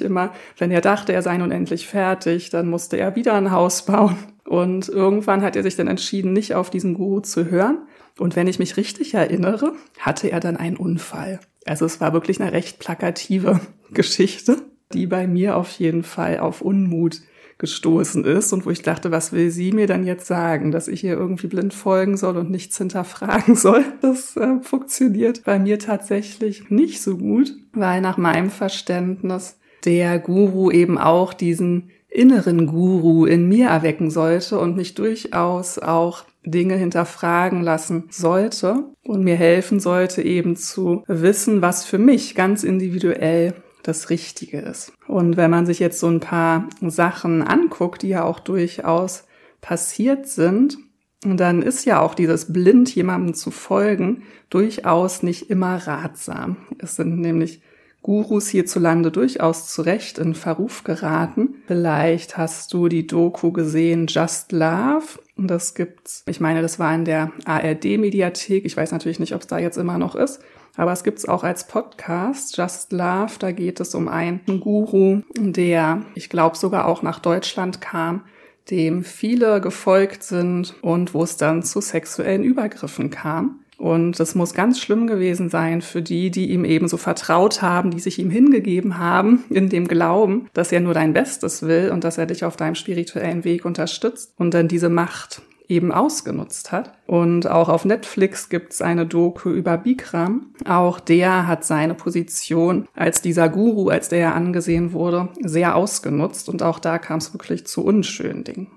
Immer, 0.00 0.32
wenn 0.58 0.70
er 0.70 0.80
dachte, 0.80 1.12
er 1.12 1.22
sei 1.22 1.36
nun 1.36 1.50
endlich 1.50 1.86
fertig, 1.86 2.50
dann 2.50 2.68
musste 2.68 2.96
er 2.96 3.16
wieder 3.16 3.34
ein 3.34 3.50
Haus 3.50 3.84
bauen. 3.84 4.16
Und 4.44 4.88
irgendwann 4.88 5.42
hat 5.42 5.56
er 5.56 5.62
sich 5.62 5.76
dann 5.76 5.88
entschieden, 5.88 6.32
nicht 6.32 6.54
auf 6.54 6.70
diesen 6.70 6.94
Guru 6.94 7.20
zu 7.20 7.50
hören. 7.50 7.78
Und 8.18 8.36
wenn 8.36 8.46
ich 8.46 8.58
mich 8.58 8.76
richtig 8.76 9.14
erinnere, 9.14 9.72
hatte 9.98 10.30
er 10.30 10.40
dann 10.40 10.56
einen 10.56 10.76
Unfall. 10.76 11.40
Also 11.66 11.86
es 11.86 12.00
war 12.00 12.12
wirklich 12.12 12.40
eine 12.40 12.52
recht 12.52 12.78
plakative 12.78 13.60
Geschichte, 13.92 14.58
die 14.92 15.06
bei 15.06 15.26
mir 15.26 15.56
auf 15.56 15.70
jeden 15.72 16.02
Fall 16.02 16.38
auf 16.38 16.60
Unmut 16.60 17.20
gestoßen 17.58 18.24
ist 18.24 18.52
und 18.52 18.66
wo 18.66 18.70
ich 18.70 18.82
dachte, 18.82 19.10
was 19.10 19.32
will 19.32 19.50
sie 19.50 19.72
mir 19.72 19.86
dann 19.86 20.04
jetzt 20.04 20.26
sagen, 20.26 20.70
dass 20.70 20.88
ich 20.88 21.04
ihr 21.04 21.14
irgendwie 21.14 21.46
blind 21.46 21.74
folgen 21.74 22.16
soll 22.16 22.36
und 22.36 22.50
nichts 22.50 22.78
hinterfragen 22.78 23.54
soll. 23.56 23.84
Das 24.00 24.36
äh, 24.36 24.60
funktioniert 24.62 25.44
bei 25.44 25.58
mir 25.58 25.78
tatsächlich 25.78 26.70
nicht 26.70 27.02
so 27.02 27.16
gut, 27.16 27.54
weil 27.72 28.00
nach 28.00 28.16
meinem 28.16 28.50
Verständnis 28.50 29.58
der 29.84 30.18
Guru 30.18 30.70
eben 30.70 30.98
auch 30.98 31.34
diesen 31.34 31.90
inneren 32.08 32.66
Guru 32.66 33.26
in 33.26 33.48
mir 33.48 33.68
erwecken 33.68 34.10
sollte 34.10 34.58
und 34.58 34.76
mich 34.76 34.94
durchaus 34.94 35.78
auch 35.78 36.24
Dinge 36.46 36.76
hinterfragen 36.76 37.62
lassen 37.62 38.04
sollte 38.10 38.84
und 39.02 39.24
mir 39.24 39.36
helfen 39.36 39.80
sollte 39.80 40.22
eben 40.22 40.56
zu 40.56 41.02
wissen, 41.06 41.62
was 41.62 41.84
für 41.84 41.98
mich 41.98 42.34
ganz 42.34 42.62
individuell 42.62 43.54
das 43.84 44.10
Richtige 44.10 44.58
ist. 44.58 44.92
Und 45.06 45.36
wenn 45.36 45.50
man 45.50 45.66
sich 45.66 45.78
jetzt 45.78 46.00
so 46.00 46.08
ein 46.08 46.20
paar 46.20 46.68
Sachen 46.80 47.42
anguckt, 47.42 48.02
die 48.02 48.08
ja 48.08 48.24
auch 48.24 48.40
durchaus 48.40 49.24
passiert 49.60 50.26
sind, 50.26 50.78
dann 51.24 51.62
ist 51.62 51.84
ja 51.84 52.00
auch 52.00 52.14
dieses 52.14 52.52
blind 52.52 52.94
jemandem 52.94 53.34
zu 53.34 53.50
folgen 53.50 54.24
durchaus 54.50 55.22
nicht 55.22 55.48
immer 55.50 55.76
ratsam. 55.86 56.56
Es 56.78 56.96
sind 56.96 57.18
nämlich 57.18 57.62
Gurus 58.02 58.48
hierzulande 58.48 59.10
durchaus 59.10 59.72
zurecht 59.72 60.18
in 60.18 60.34
Verruf 60.34 60.84
geraten. 60.84 61.54
Vielleicht 61.66 62.36
hast 62.36 62.74
du 62.74 62.88
die 62.88 63.06
Doku 63.06 63.50
gesehen 63.50 64.06
Just 64.08 64.52
Love. 64.52 65.18
Das 65.38 65.74
gibt's, 65.74 66.22
ich 66.28 66.38
meine, 66.38 66.60
das 66.60 66.78
war 66.78 66.94
in 66.94 67.06
der 67.06 67.32
ARD-Mediathek. 67.46 68.66
Ich 68.66 68.76
weiß 68.76 68.92
natürlich 68.92 69.20
nicht, 69.20 69.34
ob 69.34 69.40
es 69.40 69.46
da 69.46 69.58
jetzt 69.58 69.78
immer 69.78 69.96
noch 69.96 70.14
ist. 70.14 70.40
Aber 70.76 70.92
es 70.92 71.04
gibt's 71.04 71.28
auch 71.28 71.44
als 71.44 71.66
Podcast, 71.66 72.56
Just 72.56 72.92
Love. 72.92 73.32
Da 73.38 73.52
geht 73.52 73.80
es 73.80 73.94
um 73.94 74.08
einen 74.08 74.40
Guru, 74.60 75.22
der, 75.36 76.02
ich 76.14 76.28
glaube, 76.28 76.56
sogar 76.56 76.86
auch 76.86 77.02
nach 77.02 77.20
Deutschland 77.20 77.80
kam, 77.80 78.22
dem 78.70 79.04
viele 79.04 79.60
gefolgt 79.60 80.22
sind 80.22 80.74
und 80.82 81.14
wo 81.14 81.22
es 81.22 81.36
dann 81.36 81.62
zu 81.62 81.80
sexuellen 81.80 82.42
Übergriffen 82.42 83.10
kam. 83.10 83.60
Und 83.76 84.20
das 84.20 84.34
muss 84.34 84.54
ganz 84.54 84.80
schlimm 84.80 85.06
gewesen 85.06 85.50
sein 85.50 85.82
für 85.82 86.00
die, 86.00 86.30
die 86.30 86.50
ihm 86.50 86.64
eben 86.64 86.88
so 86.88 86.96
vertraut 86.96 87.60
haben, 87.60 87.90
die 87.90 88.00
sich 88.00 88.18
ihm 88.18 88.30
hingegeben 88.30 88.98
haben, 88.98 89.44
in 89.50 89.68
dem 89.68 89.88
Glauben, 89.88 90.48
dass 90.54 90.72
er 90.72 90.80
nur 90.80 90.94
dein 90.94 91.12
Bestes 91.12 91.62
will 91.62 91.90
und 91.90 92.04
dass 92.04 92.16
er 92.16 92.26
dich 92.26 92.44
auf 92.44 92.56
deinem 92.56 92.76
spirituellen 92.76 93.44
Weg 93.44 93.64
unterstützt 93.64 94.32
und 94.38 94.54
dann 94.54 94.68
diese 94.68 94.88
Macht 94.88 95.42
eben 95.68 95.92
ausgenutzt 95.92 96.72
hat. 96.72 96.92
Und 97.06 97.48
auch 97.48 97.68
auf 97.68 97.84
Netflix 97.84 98.48
gibt's 98.48 98.82
eine 98.82 99.06
Doku 99.06 99.50
über 99.50 99.76
Bikram. 99.78 100.52
Auch 100.66 101.00
der 101.00 101.46
hat 101.46 101.64
seine 101.64 101.94
Position 101.94 102.86
als 102.94 103.22
dieser 103.22 103.48
Guru, 103.48 103.88
als 103.88 104.08
der 104.08 104.20
er 104.20 104.34
angesehen 104.34 104.92
wurde, 104.92 105.28
sehr 105.40 105.76
ausgenutzt. 105.76 106.48
Und 106.48 106.62
auch 106.62 106.78
da 106.78 106.98
kam 106.98 107.18
es 107.18 107.32
wirklich 107.32 107.66
zu 107.66 107.84
unschönen 107.84 108.44
Dingen. 108.44 108.68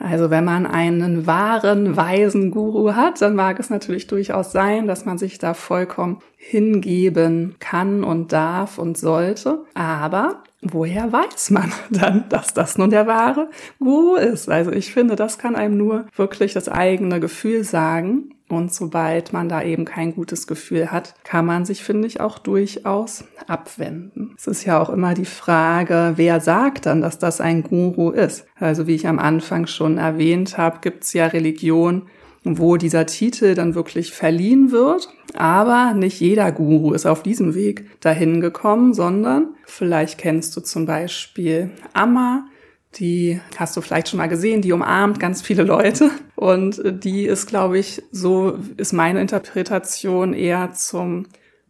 Also 0.00 0.30
wenn 0.30 0.44
man 0.44 0.66
einen 0.66 1.26
wahren, 1.26 1.96
weisen 1.96 2.50
Guru 2.50 2.94
hat, 2.94 3.20
dann 3.20 3.34
mag 3.34 3.58
es 3.58 3.70
natürlich 3.70 4.06
durchaus 4.06 4.52
sein, 4.52 4.86
dass 4.86 5.04
man 5.04 5.18
sich 5.18 5.38
da 5.38 5.54
vollkommen 5.54 6.20
hingeben 6.36 7.56
kann 7.58 8.04
und 8.04 8.32
darf 8.32 8.78
und 8.78 8.96
sollte. 8.96 9.64
Aber 9.74 10.42
woher 10.62 11.12
weiß 11.12 11.50
man 11.50 11.72
dann, 11.90 12.28
dass 12.28 12.54
das 12.54 12.78
nun 12.78 12.90
der 12.90 13.06
wahre 13.06 13.48
Guru 13.80 14.16
ist? 14.16 14.48
Also 14.48 14.70
ich 14.70 14.92
finde, 14.92 15.16
das 15.16 15.38
kann 15.38 15.56
einem 15.56 15.76
nur 15.76 16.06
wirklich 16.14 16.52
das 16.52 16.68
eigene 16.68 17.18
Gefühl 17.18 17.64
sagen. 17.64 18.34
Und 18.48 18.72
sobald 18.72 19.32
man 19.32 19.48
da 19.48 19.62
eben 19.62 19.84
kein 19.84 20.14
gutes 20.14 20.46
Gefühl 20.46 20.90
hat, 20.90 21.14
kann 21.22 21.44
man 21.44 21.66
sich, 21.66 21.82
finde 21.82 22.08
ich, 22.08 22.20
auch 22.20 22.38
durchaus 22.38 23.24
abwenden. 23.46 24.34
Es 24.38 24.46
ist 24.46 24.64
ja 24.64 24.80
auch 24.80 24.88
immer 24.88 25.12
die 25.14 25.26
Frage, 25.26 26.14
wer 26.16 26.40
sagt 26.40 26.86
dann, 26.86 27.02
dass 27.02 27.18
das 27.18 27.40
ein 27.40 27.62
Guru 27.62 28.10
ist? 28.10 28.46
Also 28.58 28.86
wie 28.86 28.94
ich 28.94 29.06
am 29.06 29.18
Anfang 29.18 29.66
schon 29.66 29.98
erwähnt 29.98 30.56
habe, 30.56 30.78
gibt 30.80 31.04
es 31.04 31.12
ja 31.12 31.26
Religion, 31.26 32.06
wo 32.44 32.76
dieser 32.76 33.04
Titel 33.04 33.54
dann 33.54 33.74
wirklich 33.74 34.12
verliehen 34.12 34.70
wird. 34.70 35.08
Aber 35.34 35.92
nicht 35.94 36.20
jeder 36.20 36.50
Guru 36.50 36.94
ist 36.94 37.06
auf 37.06 37.22
diesem 37.22 37.54
Weg 37.54 38.00
dahin 38.00 38.40
gekommen, 38.40 38.94
sondern 38.94 39.48
vielleicht 39.66 40.18
kennst 40.18 40.56
du 40.56 40.62
zum 40.62 40.86
Beispiel 40.86 41.70
Amma, 41.92 42.47
die 42.96 43.40
hast 43.56 43.76
du 43.76 43.80
vielleicht 43.80 44.08
schon 44.08 44.18
mal 44.18 44.28
gesehen, 44.28 44.62
die 44.62 44.72
umarmt 44.72 45.20
ganz 45.20 45.42
viele 45.42 45.62
Leute. 45.62 46.10
Und 46.36 46.80
die 46.84 47.24
ist, 47.24 47.46
glaube 47.46 47.78
ich, 47.78 48.02
so 48.10 48.58
ist 48.76 48.92
meine 48.92 49.20
Interpretation 49.20 50.32
eher 50.32 50.72
zum 50.72 51.26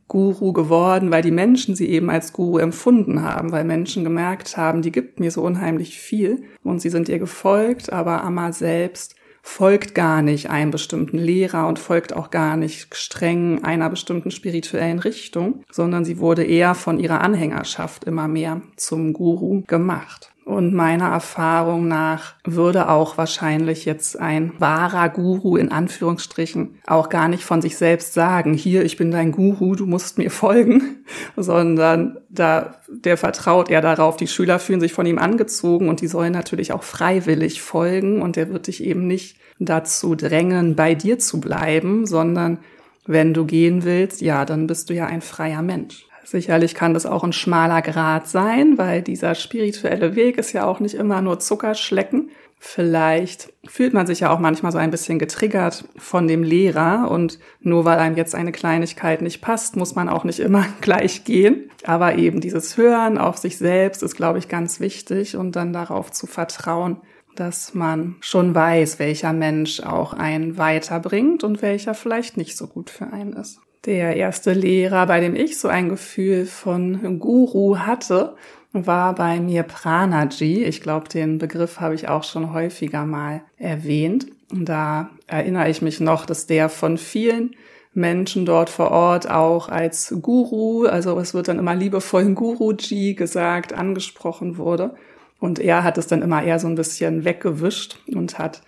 Guru 0.07 0.53
geworden, 0.53 1.11
weil 1.11 1.23
die 1.23 1.31
Menschen 1.31 1.77
sie 1.77 1.89
eben 1.89 2.09
als 2.09 2.33
Guru 2.33 2.59
empfunden 2.59 3.23
haben, 3.23 3.53
weil 3.53 3.65
Menschen 3.65 4.05
gemerkt 4.05 4.57
haben, 4.57 4.81
die 4.81 4.91
gibt 4.91 5.21
mir 5.21 5.31
so 5.31 5.43
unheimlich 5.43 5.99
viel 5.99 6.45
und 6.65 6.81
sie 6.81 6.89
sind 6.89 7.11
ihr 7.11 7.19
gefolgt, 7.19 7.93
aber 7.93 8.25
Amma 8.25 8.53
selbst 8.53 9.17
folgt 9.43 9.95
gar 9.95 10.23
nicht 10.23 10.51
einem 10.51 10.71
bestimmten 10.71 11.19
Lehrer 11.19 11.69
und 11.69 11.79
folgt 11.79 12.15
auch 12.15 12.31
gar 12.31 12.57
nicht 12.57 12.95
streng 12.95 13.65
einer 13.65 13.89
bestimmten 13.89 14.31
spirituellen 14.31 14.99
Richtung, 14.99 15.63
sondern 15.71 16.05
sie 16.05 16.19
wurde 16.19 16.45
eher 16.45 16.75
von 16.75 16.99
ihrer 16.99 17.21
Anhängerschaft 17.21 18.05
immer 18.05 18.29
mehr 18.29 18.63
zum 18.77 19.13
Guru 19.13 19.63
gemacht. 19.67 20.33
Und 20.49 20.73
meiner 20.73 21.09
Erfahrung 21.11 21.89
nach 21.89 22.33
würde 22.43 22.89
auch 22.89 23.19
wahrscheinlich 23.19 23.85
jetzt 23.85 24.19
ein 24.19 24.55
wahrer 24.59 25.11
Guru 25.11 25.59
in 25.59 25.71
Anführungsstrichen 25.71 26.79
auch 26.87 27.11
gar 27.11 27.29
nicht 27.29 27.45
von 27.45 27.61
sich 27.61 27.77
selbst 27.77 28.15
sagen, 28.15 28.55
hier, 28.55 28.83
ich 28.83 28.97
bin 28.97 29.11
dein 29.11 29.31
Guru, 29.31 29.75
du 29.75 29.85
musst 29.85 30.17
mir 30.17 30.31
folgen, 30.31 31.05
sondern 31.37 32.17
da, 32.31 32.77
der 32.89 33.19
vertraut 33.19 33.69
eher 33.69 33.83
darauf, 33.83 34.17
die 34.17 34.27
Schüler 34.27 34.59
fühlen 34.59 34.81
sich 34.81 34.95
von 34.95 35.05
ihm 35.05 35.19
angezogen 35.19 35.91
und 35.91 36.01
die 36.01 36.07
sollen 36.07 36.33
natürlich 36.33 36.73
auch 36.73 36.83
freiwillig 36.83 37.61
folgen 37.61 38.23
und 38.23 38.37
der 38.37 38.51
wird 38.51 38.69
dich 38.69 38.83
eben 38.83 39.07
nicht 39.07 39.37
dazu 39.59 40.15
drängen, 40.15 40.77
bei 40.77 40.95
dir 40.95 41.19
zu 41.19 41.41
bleiben, 41.41 42.07
sondern 42.07 42.57
wenn 43.05 43.35
du 43.35 43.45
gehen 43.45 43.85
willst, 43.85 44.23
ja, 44.23 44.47
dann 44.47 44.67
bist 44.67 44.89
du 44.89 44.95
ja 44.95 45.05
ein 45.05 45.21
freier 45.21 45.61
Mensch. 45.61 46.08
Sicherlich 46.31 46.75
kann 46.75 46.93
das 46.93 47.07
auch 47.07 47.25
ein 47.25 47.33
schmaler 47.33 47.81
Grad 47.81 48.29
sein, 48.29 48.77
weil 48.77 49.01
dieser 49.01 49.35
spirituelle 49.35 50.15
Weg 50.15 50.37
ist 50.37 50.53
ja 50.53 50.67
auch 50.67 50.79
nicht 50.79 50.95
immer 50.95 51.23
nur 51.23 51.41
Zuckerschlecken. 51.41 52.29
Vielleicht 52.59 53.51
fühlt 53.67 53.95
man 53.95 54.07
sich 54.07 54.21
ja 54.21 54.29
auch 54.29 54.39
manchmal 54.39 54.71
so 54.71 54.77
ein 54.77 54.91
bisschen 54.91 55.19
getriggert 55.19 55.87
von 55.97 56.29
dem 56.29 56.43
Lehrer 56.43 57.11
und 57.11 57.39
nur 57.61 57.87
weil 57.87 57.99
einem 57.99 58.19
jetzt 58.19 58.35
eine 58.35 58.53
Kleinigkeit 58.53 59.23
nicht 59.23 59.41
passt, 59.41 59.77
muss 59.77 59.95
man 59.95 60.11
auch 60.11 60.25
nicht 60.25 60.41
immer 60.41 60.67
gleich 60.83 61.25
gehen. 61.25 61.71
Aber 61.85 62.17
eben 62.17 62.43
dieses 62.43 62.77
Hören 62.77 63.17
auf 63.17 63.39
sich 63.39 63.57
selbst 63.57 64.03
ist, 64.03 64.15
glaube 64.15 64.39
ich, 64.39 64.49
ganz 64.49 64.81
wichtig 64.81 65.35
und 65.35 65.57
dann 65.57 65.73
darauf 65.73 66.11
zu 66.11 66.27
vertrauen, 66.27 67.01
dass 67.37 67.73
man 67.73 68.17
schon 68.21 68.55
weiß, 68.55 68.99
welcher 68.99 69.33
Mensch 69.33 69.81
auch 69.81 70.13
einen 70.13 70.59
weiterbringt 70.59 71.43
und 71.43 71.63
welcher 71.63 71.95
vielleicht 71.95 72.37
nicht 72.37 72.55
so 72.55 72.67
gut 72.67 72.91
für 72.91 73.07
einen 73.07 73.33
ist 73.33 73.63
der 73.87 74.17
erste 74.17 74.53
Lehrer, 74.53 75.07
bei 75.07 75.21
dem 75.21 75.35
ich 75.35 75.59
so 75.59 75.69
ein 75.69 75.89
Gefühl 75.89 76.47
von 76.47 77.19
Guru 77.19 77.79
hatte, 77.79 78.35
war 78.73 79.15
bei 79.15 79.41
mir 79.41 79.63
Pranaji. 79.63 80.65
Ich 80.65 80.81
glaube, 80.81 81.09
den 81.09 81.39
Begriff 81.39 81.81
habe 81.81 81.95
ich 81.95 82.09
auch 82.09 82.25
schon 82.25 82.53
häufiger 82.53 83.07
mal 83.07 83.43
erwähnt. 83.57 84.27
Da 84.51 85.11
erinnere 85.27 85.71
ich 85.71 85.83
mich 85.83 86.01
noch, 86.01 86.27
dass 86.27 86.47
der 86.47 86.69
von 86.69 86.99
vielen 86.99 87.55
Menschen 87.95 88.47
dort 88.47 88.71
vor 88.71 88.91
Ort 88.91 89.29
auch 89.29 89.69
als 89.69 90.15
Guru, 90.23 90.87
also 90.87 91.19
es 91.19 91.35
wird 91.35 91.49
dann 91.49 91.59
immer 91.59 91.75
liebevoll 91.75 92.25
Guruji 92.35 93.15
gesagt, 93.15 93.73
angesprochen 93.73 94.57
wurde. 94.57 94.95
Und 95.41 95.59
er 95.59 95.85
hat 95.85 95.99
es 95.99 96.07
dann 96.07 96.23
immer 96.23 96.43
eher 96.43 96.59
so 96.59 96.67
ein 96.67 96.75
bisschen 96.75 97.25
weggewischt 97.25 97.99
und 98.15 98.39
hat 98.39 98.63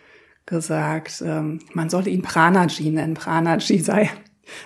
gesagt, 0.47 1.23
ähm, 1.27 1.61
man 1.75 1.91
solle 1.91 2.11
ihn 2.11 2.23
Pranaji 2.23 2.91
nennen. 2.91 3.15
Pranaji 3.15 3.79
sei 3.79 4.11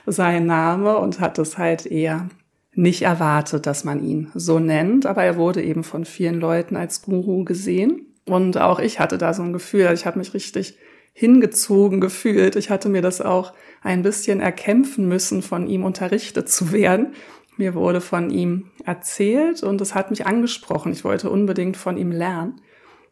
sein 0.07 0.47
Name 0.47 0.99
und 0.99 1.20
hat 1.20 1.38
es 1.38 1.59
halt 1.59 1.87
eher 1.87 2.29
nicht 2.75 3.03
erwartet, 3.03 3.66
dass 3.66 3.85
man 3.85 4.05
ihn 4.05 4.31
so 4.35 4.59
nennt, 4.59 5.07
aber 5.07 5.23
er 5.23 5.37
wurde 5.37 5.62
eben 5.62 5.85
von 5.85 6.05
vielen 6.05 6.40
Leuten 6.40 6.77
als 6.77 7.03
Guru 7.03 7.44
gesehen. 7.44 8.07
Und 8.27 8.59
auch 8.59 8.81
ich 8.81 8.99
hatte 8.99 9.18
da 9.18 9.35
so 9.35 9.42
ein 9.42 9.53
Gefühl, 9.53 9.90
ich 9.92 10.07
habe 10.07 10.18
mich 10.18 10.35
richtig 10.35 10.77
hingezogen 11.12 12.01
gefühlt. 12.01 12.57
Ich 12.57 12.70
hatte 12.70 12.88
mir 12.88 13.03
das 13.03 13.20
auch 13.20 13.53
ein 13.83 14.03
bisschen 14.03 14.40
erkämpfen 14.40 15.07
müssen, 15.09 15.42
von 15.42 15.66
ihm 15.68 15.85
unterrichtet 15.85 16.49
zu 16.49 16.73
werden. 16.73 17.14
Mir 17.57 17.75
wurde 17.75 18.01
von 18.01 18.31
ihm 18.31 18.70
erzählt 18.85 19.62
und 19.62 19.81
es 19.81 19.94
hat 19.94 20.11
mich 20.11 20.27
angesprochen. 20.27 20.92
Ich 20.92 21.05
wollte 21.05 21.31
unbedingt 21.31 21.77
von 21.77 21.97
ihm 21.97 22.11
lernen. 22.11 22.61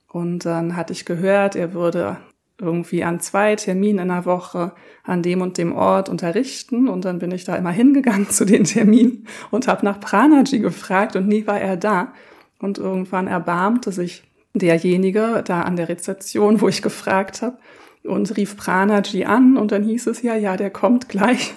Und 0.08 0.44
dann 0.44 0.76
hatte 0.76 0.92
ich 0.92 1.04
gehört, 1.04 1.54
er 1.54 1.72
würde 1.72 2.18
irgendwie 2.62 3.04
an 3.04 3.20
zwei 3.20 3.56
Terminen 3.56 3.98
in 3.98 4.08
der 4.08 4.24
Woche 4.24 4.72
an 5.04 5.22
dem 5.22 5.42
und 5.42 5.58
dem 5.58 5.72
Ort 5.72 6.08
unterrichten. 6.08 6.88
Und 6.88 7.04
dann 7.04 7.18
bin 7.18 7.32
ich 7.32 7.44
da 7.44 7.56
immer 7.56 7.70
hingegangen 7.70 8.28
zu 8.30 8.44
den 8.44 8.64
Terminen 8.64 9.26
und 9.50 9.68
habe 9.68 9.84
nach 9.84 10.00
Pranaji 10.00 10.60
gefragt 10.60 11.16
und 11.16 11.28
nie 11.28 11.46
war 11.46 11.60
er 11.60 11.76
da. 11.76 12.12
Und 12.60 12.78
irgendwann 12.78 13.26
erbarmte 13.26 13.92
sich 13.92 14.22
derjenige 14.54 15.42
da 15.44 15.62
an 15.62 15.76
der 15.76 15.88
Rezeption, 15.88 16.60
wo 16.60 16.68
ich 16.68 16.82
gefragt 16.82 17.42
habe, 17.42 17.58
und 18.04 18.36
rief 18.36 18.56
Pranaji 18.56 19.24
an 19.24 19.56
und 19.56 19.70
dann 19.70 19.84
hieß 19.84 20.08
es 20.08 20.22
ja, 20.22 20.34
ja, 20.34 20.56
der 20.56 20.70
kommt 20.70 21.08
gleich. 21.08 21.54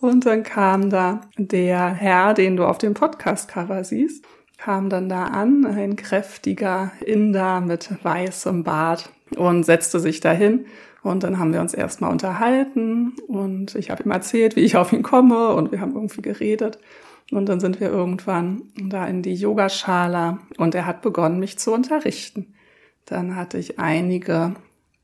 Und 0.00 0.26
dann 0.26 0.44
kam 0.44 0.90
da 0.90 1.22
der 1.36 1.88
Herr, 1.88 2.34
den 2.34 2.56
du 2.56 2.64
auf 2.64 2.78
dem 2.78 2.94
Podcast-Cover 2.94 3.82
siehst, 3.82 4.24
kam 4.58 4.90
dann 4.90 5.08
da 5.08 5.24
an, 5.24 5.64
ein 5.64 5.96
kräftiger 5.96 6.90
Inder 7.06 7.60
mit 7.60 7.90
weißem 8.02 8.64
Bart 8.64 9.10
und 9.36 9.64
setzte 9.64 10.00
sich 10.00 10.20
dahin. 10.20 10.66
Und 11.02 11.22
dann 11.22 11.38
haben 11.38 11.52
wir 11.52 11.60
uns 11.60 11.74
erstmal 11.74 12.10
unterhalten 12.10 13.14
und 13.28 13.76
ich 13.76 13.90
habe 13.90 14.02
ihm 14.02 14.10
erzählt, 14.10 14.56
wie 14.56 14.60
ich 14.60 14.76
auf 14.76 14.92
ihn 14.92 15.04
komme 15.04 15.54
und 15.54 15.70
wir 15.70 15.80
haben 15.80 15.94
irgendwie 15.94 16.22
geredet. 16.22 16.78
Und 17.30 17.48
dann 17.48 17.60
sind 17.60 17.78
wir 17.80 17.88
irgendwann 17.88 18.62
da 18.74 19.06
in 19.06 19.22
die 19.22 19.34
Yogaschala 19.34 20.38
und 20.56 20.74
er 20.74 20.86
hat 20.86 21.02
begonnen, 21.02 21.38
mich 21.38 21.58
zu 21.58 21.72
unterrichten. 21.72 22.54
Dann 23.04 23.36
hatte 23.36 23.58
ich 23.58 23.78
einige 23.78 24.54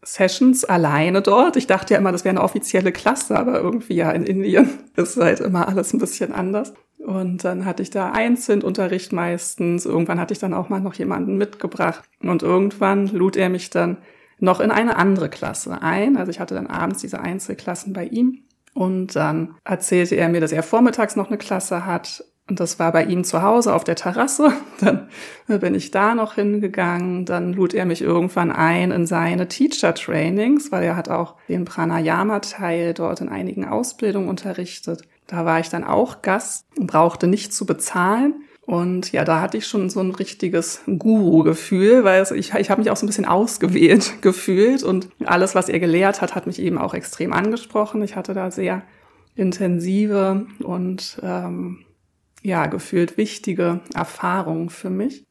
Sessions 0.02 0.64
alleine 0.64 1.22
dort. 1.22 1.56
Ich 1.56 1.66
dachte 1.66 1.94
ja 1.94 2.00
immer, 2.00 2.12
das 2.12 2.24
wäre 2.24 2.34
eine 2.34 2.42
offizielle 2.42 2.92
Klasse, 2.92 3.38
aber 3.38 3.60
irgendwie 3.60 3.94
ja 3.94 4.10
in 4.10 4.24
Indien 4.24 4.68
ist 4.96 5.16
halt 5.16 5.40
immer 5.40 5.68
alles 5.68 5.92
ein 5.92 5.98
bisschen 5.98 6.32
anders. 6.32 6.74
Und 7.04 7.44
dann 7.44 7.66
hatte 7.66 7.82
ich 7.82 7.90
da 7.90 8.12
einzeln 8.12 8.62
Unterricht 8.62 9.12
meistens. 9.12 9.84
Irgendwann 9.84 10.18
hatte 10.18 10.32
ich 10.32 10.38
dann 10.38 10.54
auch 10.54 10.70
mal 10.70 10.80
noch 10.80 10.94
jemanden 10.94 11.36
mitgebracht. 11.36 12.02
Und 12.22 12.42
irgendwann 12.42 13.08
lud 13.08 13.36
er 13.36 13.50
mich 13.50 13.68
dann 13.68 13.98
noch 14.38 14.58
in 14.58 14.70
eine 14.70 14.96
andere 14.96 15.28
Klasse 15.28 15.82
ein. 15.82 16.16
Also 16.16 16.30
ich 16.30 16.40
hatte 16.40 16.54
dann 16.54 16.66
abends 16.66 17.02
diese 17.02 17.20
Einzelklassen 17.20 17.92
bei 17.92 18.06
ihm. 18.06 18.44
Und 18.72 19.14
dann 19.16 19.54
erzählte 19.64 20.14
er 20.16 20.30
mir, 20.30 20.40
dass 20.40 20.50
er 20.50 20.62
vormittags 20.62 21.14
noch 21.14 21.28
eine 21.28 21.36
Klasse 21.36 21.84
hat. 21.84 22.24
Und 22.48 22.60
das 22.60 22.78
war 22.78 22.92
bei 22.92 23.04
ihm 23.04 23.22
zu 23.22 23.42
Hause 23.42 23.74
auf 23.74 23.84
der 23.84 23.96
Terrasse. 23.96 24.52
Dann 24.80 25.08
bin 25.46 25.74
ich 25.74 25.90
da 25.92 26.14
noch 26.14 26.34
hingegangen. 26.34 27.24
Dann 27.24 27.54
lud 27.54 27.72
er 27.72 27.86
mich 27.86 28.02
irgendwann 28.02 28.50
ein 28.50 28.90
in 28.90 29.06
seine 29.06 29.48
Teacher-Trainings, 29.48 30.70
weil 30.70 30.84
er 30.84 30.96
hat 30.96 31.08
auch 31.08 31.36
den 31.48 31.64
Pranayama-Teil 31.64 32.92
dort 32.92 33.22
in 33.22 33.30
einigen 33.30 33.64
Ausbildungen 33.64 34.28
unterrichtet. 34.28 35.02
Da 35.26 35.44
war 35.44 35.60
ich 35.60 35.68
dann 35.68 35.84
auch 35.84 36.22
Gast 36.22 36.66
und 36.78 36.86
brauchte 36.86 37.26
nicht 37.26 37.52
zu 37.52 37.66
bezahlen. 37.66 38.44
Und 38.66 39.12
ja, 39.12 39.24
da 39.24 39.40
hatte 39.40 39.58
ich 39.58 39.66
schon 39.66 39.90
so 39.90 40.00
ein 40.00 40.12
richtiges 40.12 40.80
Guru-Gefühl, 40.86 42.04
weil 42.04 42.24
ich, 42.34 42.54
ich 42.54 42.70
habe 42.70 42.80
mich 42.80 42.90
auch 42.90 42.96
so 42.96 43.04
ein 43.04 43.08
bisschen 43.08 43.26
ausgewählt 43.26 44.14
gefühlt 44.22 44.82
und 44.82 45.08
alles, 45.24 45.54
was 45.54 45.68
er 45.68 45.80
gelehrt 45.80 46.22
hat, 46.22 46.34
hat 46.34 46.46
mich 46.46 46.58
eben 46.58 46.78
auch 46.78 46.94
extrem 46.94 47.32
angesprochen. 47.32 48.02
Ich 48.02 48.16
hatte 48.16 48.32
da 48.32 48.50
sehr 48.50 48.82
intensive 49.34 50.46
und 50.62 51.18
ähm, 51.22 51.84
ja, 52.42 52.66
gefühlt 52.66 53.16
wichtige 53.18 53.80
Erfahrungen 53.94 54.70
für 54.70 54.90
mich. 54.90 55.24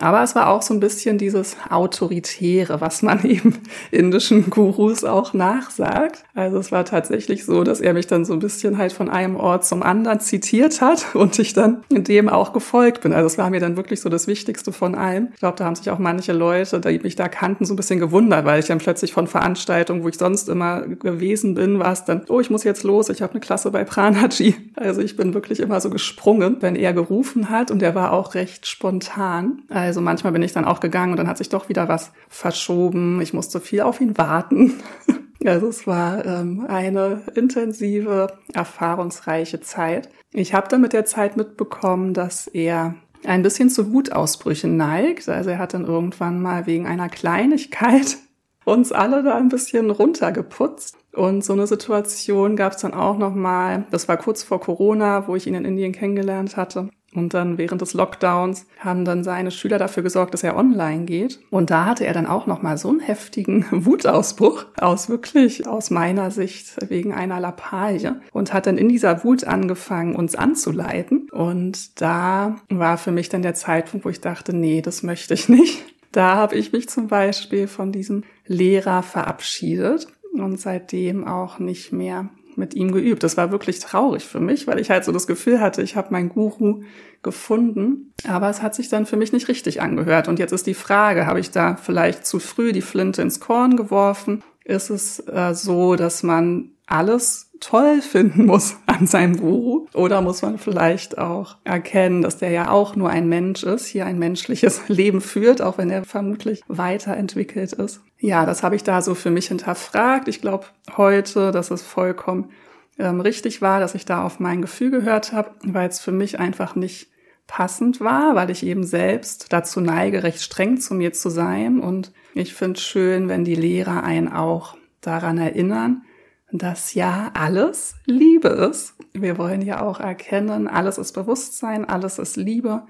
Aber 0.00 0.22
es 0.22 0.34
war 0.34 0.48
auch 0.48 0.62
so 0.62 0.74
ein 0.74 0.80
bisschen 0.80 1.18
dieses 1.18 1.56
Autoritäre, 1.70 2.80
was 2.80 3.02
man 3.02 3.24
eben 3.24 3.58
indischen 3.90 4.50
Gurus 4.50 5.04
auch 5.04 5.34
nachsagt. 5.34 6.24
Also 6.34 6.58
es 6.58 6.72
war 6.72 6.84
tatsächlich 6.84 7.44
so, 7.44 7.64
dass 7.64 7.80
er 7.80 7.94
mich 7.94 8.06
dann 8.06 8.24
so 8.24 8.32
ein 8.32 8.38
bisschen 8.38 8.78
halt 8.78 8.92
von 8.92 9.08
einem 9.08 9.36
Ort 9.36 9.64
zum 9.64 9.82
anderen 9.82 10.20
zitiert 10.20 10.80
hat 10.80 11.06
und 11.14 11.38
ich 11.38 11.52
dann 11.52 11.82
dem 11.90 12.28
auch 12.28 12.52
gefolgt 12.52 13.02
bin. 13.02 13.12
Also 13.12 13.26
es 13.26 13.38
war 13.38 13.50
mir 13.50 13.60
dann 13.60 13.76
wirklich 13.76 14.00
so 14.00 14.08
das 14.08 14.26
Wichtigste 14.26 14.72
von 14.72 14.94
allem. 14.94 15.28
Ich 15.34 15.40
glaube, 15.40 15.56
da 15.56 15.64
haben 15.64 15.74
sich 15.74 15.90
auch 15.90 15.98
manche 15.98 16.32
Leute, 16.32 16.80
die 16.80 16.98
mich 16.98 17.16
da 17.16 17.28
kannten, 17.28 17.64
so 17.64 17.74
ein 17.74 17.76
bisschen 17.76 18.00
gewundert, 18.00 18.44
weil 18.44 18.60
ich 18.60 18.66
dann 18.66 18.78
plötzlich 18.78 19.12
von 19.12 19.26
Veranstaltungen, 19.26 20.02
wo 20.02 20.08
ich 20.08 20.16
sonst 20.16 20.48
immer 20.48 20.82
gewesen 20.82 21.54
bin, 21.54 21.78
war 21.78 21.92
es 21.92 22.04
dann, 22.04 22.22
oh, 22.28 22.40
ich 22.40 22.50
muss 22.50 22.64
jetzt 22.64 22.82
los, 22.82 23.08
ich 23.08 23.22
habe 23.22 23.32
eine 23.32 23.40
Klasse 23.40 23.70
bei 23.70 23.84
Pranaji. 23.84 24.54
Also 24.76 25.00
ich 25.00 25.16
bin 25.16 25.34
wirklich 25.34 25.60
immer 25.60 25.80
so 25.80 25.90
gesprungen, 25.90 26.56
wenn 26.60 26.76
er 26.76 26.92
gerufen 26.92 27.50
hat 27.50 27.70
und 27.70 27.82
er 27.82 27.94
war 27.94 28.12
auch 28.12 28.34
recht 28.34 28.66
spontan. 28.66 29.62
Also 29.68 29.87
manchmal 30.00 30.32
bin 30.32 30.42
ich 30.42 30.52
dann 30.52 30.64
auch 30.64 30.80
gegangen 30.80 31.12
und 31.12 31.18
dann 31.18 31.28
hat 31.28 31.38
sich 31.38 31.48
doch 31.48 31.68
wieder 31.68 31.88
was 31.88 32.12
verschoben. 32.28 33.20
Ich 33.20 33.32
musste 33.32 33.60
viel 33.60 33.80
auf 33.82 34.00
ihn 34.00 34.16
warten. 34.18 34.74
Also 35.44 35.68
es 35.68 35.86
war 35.86 36.26
ähm, 36.26 36.66
eine 36.68 37.22
intensive, 37.36 38.26
erfahrungsreiche 38.52 39.60
Zeit. 39.60 40.08
Ich 40.32 40.52
habe 40.52 40.66
dann 40.68 40.80
mit 40.80 40.92
der 40.92 41.04
Zeit 41.04 41.36
mitbekommen, 41.36 42.12
dass 42.12 42.48
er 42.48 42.96
ein 43.24 43.42
bisschen 43.42 43.70
zu 43.70 43.92
Wutausbrüchen 43.92 44.76
neigt. 44.76 45.28
Also 45.28 45.50
er 45.50 45.58
hat 45.58 45.74
dann 45.74 45.84
irgendwann 45.84 46.42
mal 46.42 46.66
wegen 46.66 46.86
einer 46.86 47.08
Kleinigkeit 47.08 48.18
uns 48.64 48.92
alle 48.92 49.22
da 49.22 49.36
ein 49.36 49.48
bisschen 49.48 49.90
runtergeputzt. 49.90 50.96
Und 51.14 51.44
so 51.44 51.52
eine 51.52 51.66
Situation 51.66 52.56
gab 52.56 52.72
es 52.72 52.80
dann 52.80 52.94
auch 52.94 53.16
noch 53.16 53.34
mal. 53.34 53.86
Das 53.90 54.08
war 54.08 54.16
kurz 54.16 54.42
vor 54.42 54.60
Corona, 54.60 55.26
wo 55.26 55.36
ich 55.36 55.46
ihn 55.46 55.54
in 55.54 55.64
Indien 55.64 55.92
kennengelernt 55.92 56.56
hatte. 56.56 56.90
Und 57.14 57.32
dann 57.32 57.56
während 57.56 57.80
des 57.80 57.94
Lockdowns 57.94 58.66
haben 58.78 59.04
dann 59.04 59.24
seine 59.24 59.50
Schüler 59.50 59.78
dafür 59.78 60.02
gesorgt, 60.02 60.34
dass 60.34 60.42
er 60.42 60.56
online 60.56 61.04
geht. 61.04 61.40
Und 61.50 61.70
da 61.70 61.86
hatte 61.86 62.04
er 62.06 62.12
dann 62.12 62.26
auch 62.26 62.46
noch 62.46 62.60
mal 62.60 62.76
so 62.76 62.90
einen 62.90 63.00
heftigen 63.00 63.64
Wutausbruch 63.70 64.66
aus 64.78 65.08
wirklich 65.08 65.66
aus 65.66 65.90
meiner 65.90 66.30
Sicht 66.30 66.76
wegen 66.90 67.14
einer 67.14 67.40
Lappalie 67.40 68.20
und 68.32 68.52
hat 68.52 68.66
dann 68.66 68.76
in 68.76 68.88
dieser 68.88 69.24
Wut 69.24 69.44
angefangen, 69.44 70.16
uns 70.16 70.34
anzuleiten. 70.34 71.28
Und 71.30 72.00
da 72.00 72.56
war 72.68 72.98
für 72.98 73.12
mich 73.12 73.30
dann 73.30 73.42
der 73.42 73.54
Zeitpunkt, 73.54 74.04
wo 74.04 74.10
ich 74.10 74.20
dachte, 74.20 74.54
nee, 74.54 74.82
das 74.82 75.02
möchte 75.02 75.34
ich 75.34 75.48
nicht. 75.48 75.84
Da 76.10 76.36
habe 76.36 76.56
ich 76.56 76.72
mich 76.72 76.88
zum 76.88 77.08
Beispiel 77.08 77.68
von 77.68 77.92
diesem 77.92 78.24
Lehrer 78.46 79.02
verabschiedet 79.02 80.08
und 80.32 80.58
seitdem 80.58 81.26
auch 81.26 81.58
nicht 81.58 81.92
mehr 81.92 82.30
mit 82.58 82.74
ihm 82.74 82.92
geübt. 82.92 83.22
Das 83.22 83.36
war 83.36 83.50
wirklich 83.50 83.78
traurig 83.78 84.24
für 84.24 84.40
mich, 84.40 84.66
weil 84.66 84.78
ich 84.78 84.90
halt 84.90 85.04
so 85.04 85.12
das 85.12 85.26
Gefühl 85.26 85.60
hatte, 85.60 85.82
ich 85.82 85.96
habe 85.96 86.12
meinen 86.12 86.28
Guru 86.28 86.82
gefunden. 87.22 88.12
Aber 88.26 88.50
es 88.50 88.62
hat 88.62 88.74
sich 88.74 88.88
dann 88.88 89.06
für 89.06 89.16
mich 89.16 89.32
nicht 89.32 89.48
richtig 89.48 89.80
angehört. 89.80 90.28
Und 90.28 90.38
jetzt 90.38 90.52
ist 90.52 90.66
die 90.66 90.74
Frage, 90.74 91.26
habe 91.26 91.40
ich 91.40 91.50
da 91.50 91.76
vielleicht 91.76 92.26
zu 92.26 92.38
früh 92.38 92.72
die 92.72 92.82
Flinte 92.82 93.22
ins 93.22 93.40
Korn 93.40 93.76
geworfen? 93.76 94.42
Ist 94.64 94.90
es 94.90 95.20
äh, 95.28 95.54
so, 95.54 95.96
dass 95.96 96.22
man 96.22 96.70
alles 96.86 97.47
toll 97.60 98.00
finden 98.02 98.46
muss 98.46 98.76
an 98.86 99.06
seinem 99.06 99.38
Guru? 99.38 99.86
Oder 99.94 100.20
muss 100.20 100.42
man 100.42 100.58
vielleicht 100.58 101.18
auch 101.18 101.56
erkennen, 101.64 102.22
dass 102.22 102.38
der 102.38 102.50
ja 102.50 102.70
auch 102.70 102.96
nur 102.96 103.10
ein 103.10 103.28
Mensch 103.28 103.62
ist, 103.62 103.86
hier 103.86 104.06
ein 104.06 104.18
menschliches 104.18 104.82
Leben 104.88 105.20
führt, 105.20 105.62
auch 105.62 105.78
wenn 105.78 105.90
er 105.90 106.04
vermutlich 106.04 106.62
weiterentwickelt 106.68 107.72
ist? 107.72 108.00
Ja, 108.18 108.46
das 108.46 108.62
habe 108.62 108.76
ich 108.76 108.82
da 108.82 109.02
so 109.02 109.14
für 109.14 109.30
mich 109.30 109.48
hinterfragt. 109.48 110.28
Ich 110.28 110.40
glaube 110.40 110.66
heute, 110.96 111.52
dass 111.52 111.70
es 111.70 111.82
vollkommen 111.82 112.50
ähm, 112.98 113.20
richtig 113.20 113.62
war, 113.62 113.80
dass 113.80 113.94
ich 113.94 114.04
da 114.04 114.24
auf 114.24 114.40
mein 114.40 114.62
Gefühl 114.62 114.90
gehört 114.90 115.32
habe, 115.32 115.50
weil 115.62 115.88
es 115.88 116.00
für 116.00 116.12
mich 116.12 116.38
einfach 116.38 116.74
nicht 116.74 117.08
passend 117.46 118.00
war, 118.00 118.34
weil 118.34 118.50
ich 118.50 118.64
eben 118.64 118.84
selbst 118.84 119.52
dazu 119.52 119.80
neige, 119.80 120.22
recht 120.22 120.42
streng 120.42 120.78
zu 120.78 120.94
mir 120.94 121.12
zu 121.12 121.30
sein. 121.30 121.80
Und 121.80 122.12
ich 122.34 122.54
finde 122.54 122.78
es 122.78 122.84
schön, 122.84 123.28
wenn 123.28 123.44
die 123.44 123.54
Lehrer 123.54 124.02
einen 124.02 124.28
auch 124.28 124.76
daran 125.00 125.38
erinnern, 125.38 126.02
dass 126.50 126.94
ja 126.94 127.30
alles 127.34 127.96
Liebe 128.06 128.48
ist. 128.48 128.94
Wir 129.12 129.38
wollen 129.38 129.62
ja 129.62 129.82
auch 129.82 130.00
erkennen, 130.00 130.68
alles 130.68 130.98
ist 130.98 131.12
Bewusstsein, 131.12 131.84
alles 131.84 132.18
ist 132.18 132.36
Liebe. 132.36 132.82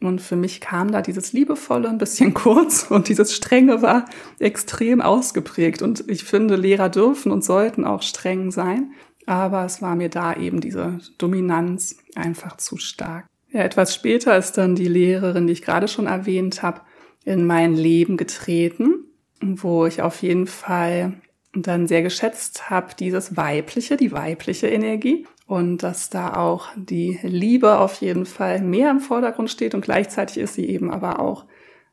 Und 0.00 0.20
für 0.20 0.36
mich 0.36 0.60
kam 0.60 0.92
da 0.92 1.00
dieses 1.00 1.32
Liebevolle 1.32 1.88
ein 1.88 1.98
bisschen 1.98 2.34
kurz 2.34 2.90
und 2.90 3.08
dieses 3.08 3.34
Strenge 3.34 3.80
war 3.80 4.04
extrem 4.38 5.00
ausgeprägt. 5.00 5.82
Und 5.82 6.04
ich 6.08 6.24
finde, 6.24 6.56
Lehrer 6.56 6.88
dürfen 6.88 7.32
und 7.32 7.44
sollten 7.44 7.84
auch 7.84 8.02
streng 8.02 8.50
sein. 8.50 8.92
Aber 9.26 9.64
es 9.64 9.80
war 9.80 9.96
mir 9.96 10.10
da 10.10 10.34
eben 10.34 10.60
diese 10.60 10.98
Dominanz 11.16 11.96
einfach 12.14 12.58
zu 12.58 12.76
stark. 12.76 13.26
Ja, 13.50 13.60
etwas 13.60 13.94
später 13.94 14.36
ist 14.36 14.58
dann 14.58 14.74
die 14.74 14.88
Lehrerin, 14.88 15.46
die 15.46 15.54
ich 15.54 15.62
gerade 15.62 15.88
schon 15.88 16.06
erwähnt 16.06 16.62
habe, 16.62 16.82
in 17.24 17.46
mein 17.46 17.74
Leben 17.74 18.18
getreten, 18.18 19.06
wo 19.40 19.86
ich 19.86 20.02
auf 20.02 20.20
jeden 20.20 20.46
Fall 20.46 21.14
dann 21.54 21.86
sehr 21.86 22.02
geschätzt 22.02 22.70
habe, 22.70 22.94
dieses 22.98 23.36
weibliche, 23.36 23.96
die 23.96 24.12
weibliche 24.12 24.68
Energie 24.68 25.26
und 25.46 25.82
dass 25.82 26.10
da 26.10 26.34
auch 26.34 26.68
die 26.76 27.18
Liebe 27.22 27.78
auf 27.78 27.96
jeden 27.96 28.26
Fall 28.26 28.60
mehr 28.60 28.90
im 28.90 29.00
Vordergrund 29.00 29.50
steht 29.50 29.74
und 29.74 29.82
gleichzeitig 29.82 30.38
ist 30.38 30.54
sie 30.54 30.68
eben 30.68 30.90
aber 30.90 31.20
auch 31.20 31.44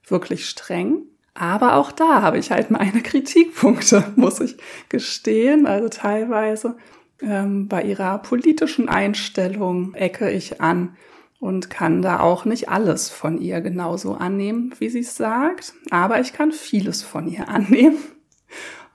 wirklich 0.07 0.47
streng. 0.47 1.03
Aber 1.33 1.75
auch 1.75 1.91
da 1.91 2.21
habe 2.21 2.37
ich 2.37 2.51
halt 2.51 2.71
meine 2.71 3.01
Kritikpunkte, 3.03 4.03
muss 4.15 4.39
ich 4.39 4.57
gestehen. 4.89 5.65
Also 5.65 5.89
teilweise 5.89 6.75
ähm, 7.21 7.67
bei 7.67 7.83
ihrer 7.83 8.17
politischen 8.19 8.89
Einstellung 8.89 9.93
ecke 9.93 10.29
ich 10.29 10.61
an 10.61 10.95
und 11.39 11.69
kann 11.69 12.01
da 12.01 12.19
auch 12.19 12.45
nicht 12.45 12.69
alles 12.69 13.09
von 13.09 13.39
ihr 13.39 13.61
genauso 13.61 14.13
annehmen, 14.13 14.73
wie 14.79 14.89
sie 14.89 14.99
es 14.99 15.15
sagt. 15.15 15.73
Aber 15.89 16.19
ich 16.19 16.33
kann 16.33 16.51
vieles 16.51 17.01
von 17.01 17.27
ihr 17.27 17.47
annehmen. 17.49 17.97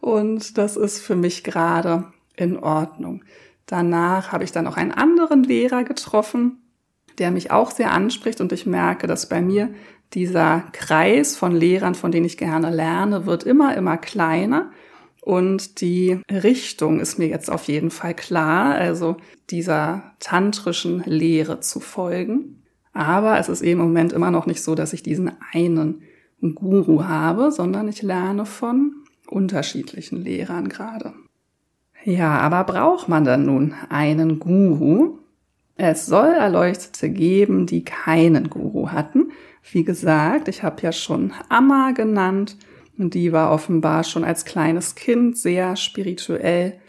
Und 0.07 0.57
das 0.57 0.77
ist 0.77 1.01
für 1.01 1.17
mich 1.17 1.43
gerade 1.43 2.05
in 2.37 2.57
Ordnung. 2.57 3.25
Danach 3.67 4.31
habe 4.31 4.45
ich 4.45 4.53
dann 4.53 4.67
noch 4.67 4.77
einen 4.77 4.93
anderen 4.93 5.43
Lehrer 5.43 5.83
getroffen, 5.83 6.63
der 7.19 7.33
mich 7.33 7.51
auch 7.51 7.73
sehr 7.73 7.91
anspricht 7.91 8.41
und 8.41 8.53
ich 8.53 8.67
merke, 8.67 9.09
dass 9.09 9.29
bei 9.29 9.43
mir 9.43 9.75
dieser 10.15 10.63
Kreis 10.71 11.37
von 11.37 11.51
Lehrern, 11.51 11.97
von 11.97 12.13
denen 12.13 12.25
ich 12.25 12.39
gerne 12.39 12.71
lerne, 12.71 13.27
wird 13.27 13.43
immer, 13.43 13.77
immer 13.77 13.97
kleiner. 13.97 14.71
Und 15.23 15.81
die 15.81 16.21
Richtung 16.31 17.01
ist 17.01 17.19
mir 17.19 17.27
jetzt 17.27 17.51
auf 17.51 17.65
jeden 17.65 17.91
Fall 17.91 18.15
klar, 18.15 18.77
also 18.77 19.17
dieser 19.51 20.13
tantrischen 20.21 21.03
Lehre 21.05 21.59
zu 21.59 21.81
folgen. 21.81 22.63
Aber 22.93 23.41
es 23.41 23.49
ist 23.49 23.63
eben 23.63 23.81
im 23.81 23.89
Moment 23.89 24.13
immer 24.13 24.31
noch 24.31 24.47
nicht 24.47 24.63
so, 24.63 24.77
dass 24.77 24.93
ich 24.93 25.03
diesen 25.03 25.33
einen 25.53 26.05
Guru 26.55 27.03
habe, 27.03 27.51
sondern 27.51 27.89
ich 27.89 28.03
lerne 28.03 28.47
von 28.47 29.03
unterschiedlichen 29.27 30.23
Lehrern 30.23 30.69
gerade. 30.69 31.15
Ja, 32.05 32.39
aber 32.39 32.65
braucht 32.65 33.09
man 33.09 33.25
dann 33.25 33.47
nun 33.47 33.75
einen 33.89 34.39
Guru? 34.39 35.19
Es 35.77 36.07
soll 36.07 36.29
Erleuchtete 36.29 37.11
geben, 37.11 37.67
die 37.67 37.85
keinen 37.85 38.49
Guru 38.49 38.91
hatten. 38.91 39.33
Wie 39.71 39.85
gesagt, 39.85 40.49
ich 40.49 40.63
habe 40.63 40.81
ja 40.83 40.93
schon 40.93 41.33
Amma 41.49 41.91
genannt 41.91 42.57
und 42.97 43.15
die 43.15 43.33
war 43.33 43.53
offenbar 43.53 44.05
schon 44.05 44.25
als 44.25 44.45
kleines 44.45 44.95
Kind 44.95 45.37
sehr 45.37 45.77
spirituell 45.77 46.81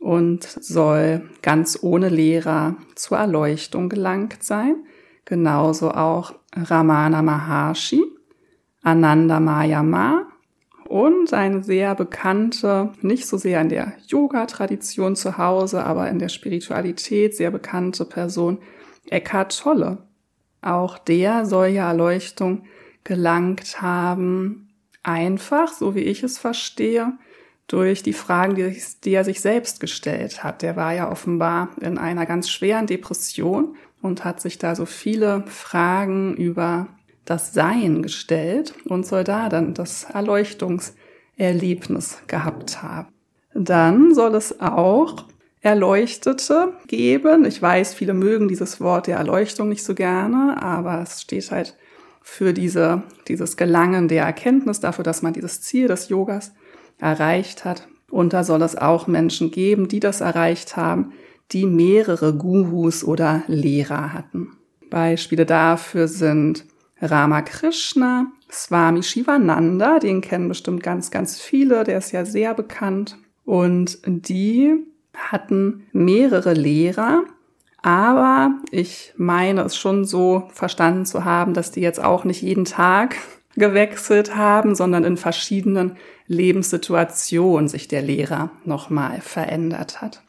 und 0.00 0.42
soll 0.44 1.22
ganz 1.40 1.78
ohne 1.80 2.08
Lehrer 2.08 2.76
zur 2.96 3.18
Erleuchtung 3.18 3.88
gelangt 3.88 4.42
sein. 4.42 4.76
Genauso 5.24 5.92
auch 5.92 6.34
Ramana 6.54 7.22
Maharshi, 7.22 8.02
Ananda 8.82 9.40
Mayama 9.40 10.26
und 10.94 11.34
eine 11.34 11.64
sehr 11.64 11.96
bekannte, 11.96 12.92
nicht 13.02 13.26
so 13.26 13.36
sehr 13.36 13.60
in 13.60 13.68
der 13.68 13.94
Yoga-Tradition 14.06 15.16
zu 15.16 15.38
Hause, 15.38 15.84
aber 15.84 16.08
in 16.08 16.20
der 16.20 16.28
Spiritualität 16.28 17.34
sehr 17.34 17.50
bekannte 17.50 18.04
Person, 18.04 18.58
Eckhart 19.10 19.58
Tolle. 19.58 19.98
Auch 20.62 20.96
der 20.98 21.46
soll 21.46 21.66
ja 21.66 21.88
Erleuchtung 21.88 22.66
gelangt 23.02 23.82
haben, 23.82 24.68
einfach, 25.02 25.72
so 25.72 25.96
wie 25.96 26.04
ich 26.04 26.22
es 26.22 26.38
verstehe, 26.38 27.14
durch 27.66 28.04
die 28.04 28.12
Fragen, 28.12 28.54
die, 28.54 28.80
die, 29.02 29.14
er 29.14 29.24
sich 29.24 29.40
selbst 29.40 29.80
gestellt 29.80 30.44
hat. 30.44 30.62
Der 30.62 30.76
war 30.76 30.94
ja 30.94 31.10
offenbar 31.10 31.70
in 31.80 31.98
einer 31.98 32.24
ganz 32.24 32.48
schweren 32.48 32.86
Depression 32.86 33.74
und 34.00 34.24
hat 34.24 34.40
sich 34.40 34.58
da 34.58 34.76
so 34.76 34.86
viele 34.86 35.42
Fragen 35.48 36.36
über 36.36 36.86
das 37.24 37.52
Sein 37.52 38.02
gestellt 38.02 38.74
und 38.86 39.06
soll 39.06 39.24
da 39.24 39.48
dann 39.48 39.74
das 39.74 40.04
Erleuchtungserlebnis 40.04 42.18
gehabt 42.26 42.82
haben. 42.82 43.08
Dann 43.54 44.14
soll 44.14 44.34
es 44.34 44.60
auch 44.60 45.24
Erleuchtete 45.60 46.74
geben. 46.86 47.46
Ich 47.46 47.62
weiß, 47.62 47.94
viele 47.94 48.12
mögen 48.12 48.48
dieses 48.48 48.80
Wort 48.80 49.06
der 49.06 49.16
Erleuchtung 49.16 49.70
nicht 49.70 49.82
so 49.82 49.94
gerne, 49.94 50.62
aber 50.62 51.00
es 51.00 51.22
steht 51.22 51.50
halt 51.50 51.74
für 52.20 52.52
diese, 52.52 53.02
dieses 53.28 53.56
Gelangen 53.56 54.08
der 54.08 54.24
Erkenntnis, 54.24 54.80
dafür, 54.80 55.04
dass 55.04 55.22
man 55.22 55.32
dieses 55.32 55.62
Ziel 55.62 55.88
des 55.88 56.10
Yogas 56.10 56.52
erreicht 56.98 57.64
hat. 57.64 57.88
Und 58.10 58.32
da 58.32 58.44
soll 58.44 58.62
es 58.62 58.76
auch 58.76 59.06
Menschen 59.06 59.50
geben, 59.50 59.88
die 59.88 60.00
das 60.00 60.20
erreicht 60.20 60.76
haben, 60.76 61.12
die 61.52 61.66
mehrere 61.66 62.34
Gurus 62.34 63.04
oder 63.04 63.42
Lehrer 63.46 64.12
hatten. 64.12 64.56
Beispiele 64.90 65.46
dafür 65.46 66.08
sind 66.08 66.64
Ramakrishna, 67.10 68.26
Swami 68.50 69.02
Shivananda, 69.02 69.98
den 69.98 70.20
kennen 70.20 70.48
bestimmt 70.48 70.82
ganz, 70.82 71.10
ganz 71.10 71.40
viele, 71.40 71.84
der 71.84 71.98
ist 71.98 72.12
ja 72.12 72.24
sehr 72.24 72.54
bekannt. 72.54 73.18
Und 73.44 73.98
die 74.06 74.74
hatten 75.14 75.86
mehrere 75.92 76.54
Lehrer, 76.54 77.24
aber 77.82 78.54
ich 78.70 79.12
meine 79.16 79.62
es 79.62 79.76
schon 79.76 80.04
so 80.04 80.48
verstanden 80.52 81.04
zu 81.04 81.24
haben, 81.24 81.52
dass 81.52 81.70
die 81.70 81.80
jetzt 81.80 82.02
auch 82.02 82.24
nicht 82.24 82.42
jeden 82.42 82.64
Tag 82.64 83.16
gewechselt 83.56 84.34
haben, 84.34 84.74
sondern 84.74 85.04
in 85.04 85.16
verschiedenen 85.16 85.96
Lebenssituationen 86.26 87.68
sich 87.68 87.86
der 87.86 88.02
Lehrer 88.02 88.50
nochmal 88.64 89.20
verändert 89.20 90.00
hat. 90.00 90.22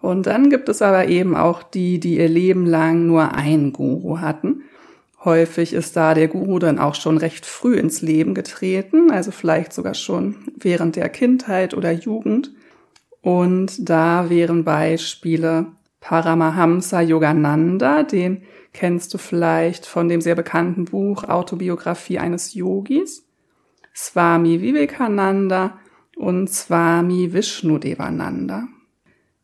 Und 0.00 0.26
dann 0.26 0.50
gibt 0.50 0.68
es 0.68 0.80
aber 0.82 1.08
eben 1.08 1.34
auch 1.34 1.62
die, 1.62 1.98
die 1.98 2.18
ihr 2.18 2.28
Leben 2.28 2.66
lang 2.66 3.06
nur 3.06 3.34
einen 3.34 3.72
Guru 3.72 4.20
hatten. 4.20 4.62
Häufig 5.28 5.74
ist 5.74 5.94
da 5.94 6.14
der 6.14 6.26
Guru 6.26 6.58
dann 6.58 6.78
auch 6.78 6.94
schon 6.94 7.18
recht 7.18 7.44
früh 7.44 7.76
ins 7.76 8.00
Leben 8.00 8.32
getreten, 8.32 9.10
also 9.10 9.30
vielleicht 9.30 9.74
sogar 9.74 9.92
schon 9.92 10.36
während 10.56 10.96
der 10.96 11.10
Kindheit 11.10 11.74
oder 11.74 11.92
Jugend. 11.92 12.50
Und 13.20 13.90
da 13.90 14.30
wären 14.30 14.64
Beispiele 14.64 15.66
Paramahamsa 16.00 17.02
Yogananda, 17.02 18.04
den 18.04 18.40
kennst 18.72 19.12
du 19.12 19.18
vielleicht 19.18 19.84
von 19.84 20.08
dem 20.08 20.22
sehr 20.22 20.34
bekannten 20.34 20.86
Buch 20.86 21.24
Autobiografie 21.24 22.18
eines 22.18 22.54
Yogis, 22.54 23.26
Swami 23.94 24.62
Vivekananda 24.62 25.78
und 26.16 26.48
Swami 26.48 27.34
Vishnudevananda. 27.34 28.66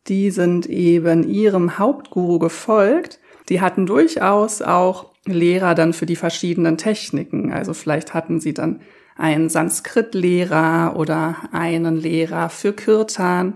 Die 0.06 0.30
sind 0.30 0.64
eben 0.64 1.28
ihrem 1.28 1.78
Hauptguru 1.78 2.38
gefolgt. 2.38 3.20
Die 3.50 3.60
hatten 3.60 3.84
durchaus 3.84 4.62
auch 4.62 5.13
Lehrer 5.26 5.74
dann 5.74 5.92
für 5.92 6.06
die 6.06 6.16
verschiedenen 6.16 6.76
Techniken. 6.76 7.52
Also 7.52 7.74
vielleicht 7.74 8.14
hatten 8.14 8.40
sie 8.40 8.54
dann 8.54 8.80
einen 9.16 9.48
Sanskrit-Lehrer 9.48 10.96
oder 10.96 11.36
einen 11.52 11.96
Lehrer 11.96 12.48
für 12.48 12.72
Kirtan. 12.72 13.54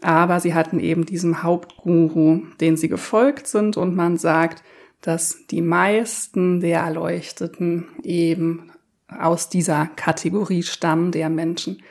Aber 0.00 0.40
sie 0.40 0.54
hatten 0.54 0.80
eben 0.80 1.06
diesem 1.06 1.42
Hauptguru, 1.42 2.42
den 2.60 2.76
sie 2.76 2.88
gefolgt 2.88 3.46
sind. 3.46 3.76
Und 3.76 3.96
man 3.96 4.16
sagt, 4.16 4.62
dass 5.00 5.46
die 5.46 5.62
meisten 5.62 6.60
der 6.60 6.80
Erleuchteten 6.80 7.88
eben 8.02 8.70
aus 9.08 9.48
dieser 9.48 9.86
Kategorie 9.96 10.62
stammen 10.62 11.12
der 11.12 11.30
Menschen, 11.30 11.82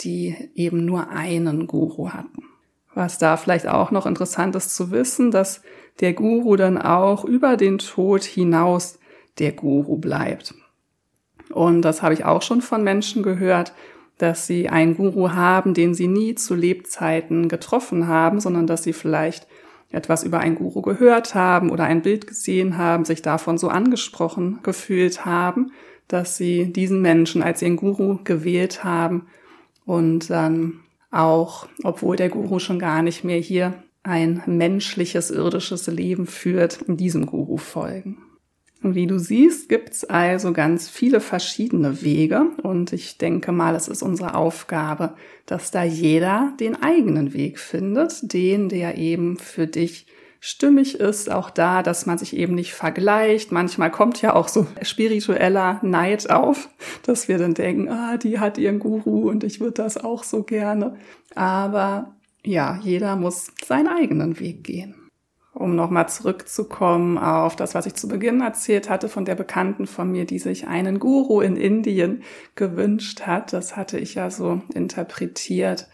die 0.00 0.34
eben 0.54 0.84
nur 0.84 1.10
einen 1.10 1.66
Guru 1.66 2.10
hatten. 2.10 2.49
Was 2.94 3.18
da 3.18 3.36
vielleicht 3.36 3.68
auch 3.68 3.90
noch 3.90 4.06
interessant 4.06 4.56
ist 4.56 4.74
zu 4.74 4.90
wissen, 4.90 5.30
dass 5.30 5.62
der 6.00 6.12
Guru 6.12 6.56
dann 6.56 6.78
auch 6.78 7.24
über 7.24 7.56
den 7.56 7.78
Tod 7.78 8.24
hinaus 8.24 8.98
der 9.38 9.52
Guru 9.52 9.96
bleibt. 9.96 10.54
Und 11.50 11.82
das 11.82 12.02
habe 12.02 12.14
ich 12.14 12.24
auch 12.24 12.42
schon 12.42 12.62
von 12.62 12.82
Menschen 12.82 13.22
gehört, 13.22 13.72
dass 14.18 14.46
sie 14.46 14.68
einen 14.68 14.96
Guru 14.96 15.30
haben, 15.30 15.74
den 15.74 15.94
sie 15.94 16.06
nie 16.06 16.34
zu 16.34 16.54
Lebzeiten 16.54 17.48
getroffen 17.48 18.06
haben, 18.06 18.40
sondern 18.40 18.66
dass 18.66 18.82
sie 18.82 18.92
vielleicht 18.92 19.46
etwas 19.90 20.22
über 20.22 20.38
einen 20.38 20.56
Guru 20.56 20.82
gehört 20.82 21.34
haben 21.34 21.70
oder 21.70 21.84
ein 21.84 22.02
Bild 22.02 22.26
gesehen 22.26 22.76
haben, 22.76 23.04
sich 23.04 23.22
davon 23.22 23.58
so 23.58 23.68
angesprochen 23.68 24.60
gefühlt 24.62 25.24
haben, 25.24 25.72
dass 26.06 26.36
sie 26.36 26.72
diesen 26.72 27.02
Menschen 27.02 27.42
als 27.42 27.62
ihren 27.62 27.76
Guru 27.76 28.18
gewählt 28.22 28.84
haben 28.84 29.26
und 29.84 30.30
dann 30.30 30.80
auch, 31.10 31.68
obwohl 31.82 32.16
der 32.16 32.28
Guru 32.28 32.58
schon 32.58 32.78
gar 32.78 33.02
nicht 33.02 33.24
mehr 33.24 33.38
hier 33.38 33.82
ein 34.02 34.42
menschliches, 34.46 35.30
irdisches 35.30 35.86
Leben 35.86 36.26
führt, 36.26 36.80
diesem 36.86 37.26
Guru 37.26 37.56
folgen. 37.56 38.18
Und 38.82 38.94
wie 38.94 39.06
du 39.06 39.18
siehst, 39.18 39.68
gibt's 39.68 40.04
also 40.04 40.54
ganz 40.54 40.88
viele 40.88 41.20
verschiedene 41.20 42.00
Wege 42.00 42.46
und 42.62 42.94
ich 42.94 43.18
denke 43.18 43.52
mal, 43.52 43.74
es 43.74 43.88
ist 43.88 44.02
unsere 44.02 44.34
Aufgabe, 44.34 45.14
dass 45.44 45.70
da 45.70 45.84
jeder 45.84 46.54
den 46.58 46.82
eigenen 46.82 47.34
Weg 47.34 47.58
findet, 47.58 48.32
den, 48.32 48.70
der 48.70 48.96
eben 48.96 49.36
für 49.36 49.66
dich 49.66 50.06
stimmig 50.40 50.98
ist, 50.98 51.30
auch 51.30 51.50
da, 51.50 51.82
dass 51.82 52.06
man 52.06 52.18
sich 52.18 52.34
eben 52.34 52.54
nicht 52.54 52.72
vergleicht. 52.72 53.52
Manchmal 53.52 53.90
kommt 53.90 54.22
ja 54.22 54.34
auch 54.34 54.48
so 54.48 54.66
spiritueller 54.82 55.78
Neid 55.82 56.30
auf, 56.30 56.70
dass 57.04 57.28
wir 57.28 57.38
dann 57.38 57.54
denken, 57.54 57.88
ah, 57.88 58.16
die 58.16 58.40
hat 58.40 58.58
ihren 58.58 58.78
Guru 58.78 59.28
und 59.28 59.44
ich 59.44 59.60
würde 59.60 59.82
das 59.82 59.98
auch 59.98 60.24
so 60.24 60.42
gerne. 60.42 60.96
Aber 61.34 62.16
ja, 62.42 62.80
jeder 62.82 63.16
muss 63.16 63.52
seinen 63.64 63.88
eigenen 63.88 64.40
Weg 64.40 64.64
gehen. 64.64 64.94
Um 65.52 65.74
nochmal 65.74 66.08
zurückzukommen 66.08 67.18
auf 67.18 67.54
das, 67.54 67.74
was 67.74 67.84
ich 67.84 67.94
zu 67.94 68.08
Beginn 68.08 68.40
erzählt 68.40 68.88
hatte 68.88 69.08
von 69.08 69.26
der 69.26 69.34
Bekannten 69.34 69.86
von 69.86 70.10
mir, 70.10 70.24
die 70.24 70.38
sich 70.38 70.68
einen 70.68 71.00
Guru 71.00 71.40
in 71.40 71.56
Indien 71.56 72.22
gewünscht 72.54 73.22
hat. 73.22 73.52
Das 73.52 73.76
hatte 73.76 73.98
ich 73.98 74.14
ja 74.14 74.30
so 74.30 74.62
interpretiert 74.72 75.88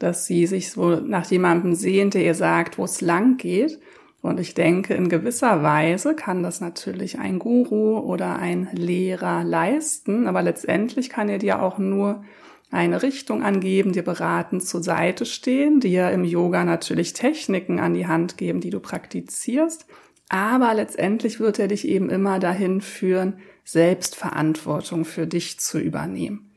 dass 0.00 0.26
sie 0.26 0.46
sich 0.46 0.72
so 0.72 0.96
nach 0.96 1.30
jemandem 1.30 1.74
sehnt, 1.74 2.14
der 2.14 2.24
ihr 2.24 2.34
sagt, 2.34 2.78
wo 2.78 2.84
es 2.84 3.00
lang 3.00 3.36
geht. 3.36 3.78
Und 4.22 4.40
ich 4.40 4.54
denke, 4.54 4.94
in 4.94 5.08
gewisser 5.08 5.62
Weise 5.62 6.14
kann 6.14 6.42
das 6.42 6.60
natürlich 6.60 7.18
ein 7.18 7.38
Guru 7.38 7.98
oder 7.98 8.38
ein 8.38 8.68
Lehrer 8.72 9.44
leisten, 9.44 10.26
aber 10.26 10.42
letztendlich 10.42 11.08
kann 11.08 11.28
er 11.28 11.38
dir 11.38 11.62
auch 11.62 11.78
nur 11.78 12.24
eine 12.70 13.02
Richtung 13.02 13.42
angeben, 13.42 13.92
dir 13.92 14.02
beraten 14.02 14.60
zur 14.60 14.82
Seite 14.82 15.26
stehen, 15.26 15.80
dir 15.80 16.10
im 16.10 16.24
Yoga 16.24 16.64
natürlich 16.64 17.12
Techniken 17.12 17.80
an 17.80 17.94
die 17.94 18.06
Hand 18.06 18.36
geben, 18.36 18.60
die 18.60 18.70
du 18.70 18.80
praktizierst. 18.80 19.86
Aber 20.28 20.74
letztendlich 20.74 21.40
wird 21.40 21.58
er 21.58 21.68
dich 21.68 21.86
eben 21.88 22.08
immer 22.08 22.38
dahin 22.38 22.80
führen, 22.80 23.38
Selbstverantwortung 23.64 25.04
für 25.04 25.26
dich 25.26 25.58
zu 25.58 25.78
übernehmen. 25.78 26.49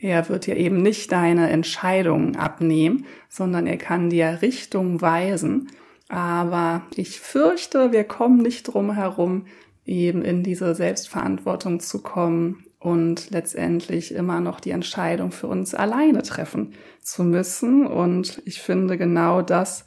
Er 0.00 0.28
wird 0.28 0.46
dir 0.46 0.56
eben 0.56 0.80
nicht 0.80 1.10
deine 1.10 1.50
Entscheidungen 1.50 2.36
abnehmen, 2.36 3.06
sondern 3.28 3.66
er 3.66 3.78
kann 3.78 4.10
dir 4.10 4.38
Richtung 4.42 5.00
weisen. 5.00 5.68
Aber 6.08 6.82
ich 6.94 7.20
fürchte, 7.20 7.92
wir 7.92 8.04
kommen 8.04 8.38
nicht 8.40 8.64
drum 8.64 8.92
herum, 8.92 9.46
eben 9.84 10.22
in 10.22 10.42
diese 10.42 10.74
Selbstverantwortung 10.74 11.80
zu 11.80 12.02
kommen 12.02 12.64
und 12.78 13.30
letztendlich 13.30 14.14
immer 14.14 14.40
noch 14.40 14.60
die 14.60 14.70
Entscheidung 14.70 15.32
für 15.32 15.48
uns 15.48 15.74
alleine 15.74 16.22
treffen 16.22 16.74
zu 17.02 17.24
müssen. 17.24 17.86
Und 17.86 18.40
ich 18.44 18.62
finde, 18.62 18.96
genau 18.96 19.42
das 19.42 19.84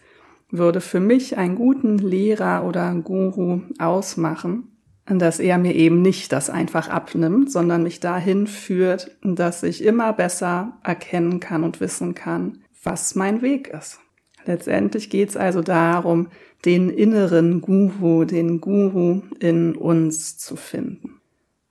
würde 0.49 0.81
für 0.81 0.99
mich 0.99 1.37
einen 1.37 1.55
guten 1.55 1.97
Lehrer 1.97 2.65
oder 2.65 2.93
Guru 2.95 3.61
ausmachen, 3.79 4.70
dass 5.07 5.39
er 5.39 5.57
mir 5.57 5.75
eben 5.75 6.01
nicht 6.01 6.31
das 6.31 6.49
einfach 6.49 6.87
abnimmt, 6.87 7.51
sondern 7.51 7.83
mich 7.83 7.99
dahin 7.99 8.47
führt, 8.47 9.17
dass 9.23 9.63
ich 9.63 9.83
immer 9.83 10.13
besser 10.13 10.77
erkennen 10.83 11.39
kann 11.39 11.63
und 11.63 11.81
wissen 11.81 12.15
kann, 12.15 12.59
was 12.83 13.15
mein 13.15 13.41
Weg 13.41 13.67
ist. 13.67 13.99
Letztendlich 14.45 15.09
geht 15.09 15.29
es 15.29 15.37
also 15.37 15.61
darum, 15.61 16.27
den 16.65 16.89
inneren 16.89 17.61
Guru, 17.61 18.25
den 18.25 18.61
Guru 18.61 19.21
in 19.39 19.75
uns 19.75 20.37
zu 20.37 20.55
finden. 20.55 21.19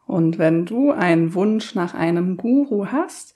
Und 0.07 0.39
wenn 0.39 0.67
du 0.67 0.91
einen 0.91 1.35
Wunsch 1.35 1.75
nach 1.75 1.95
einem 1.95 2.37
Guru 2.37 2.87
hast, 2.87 3.35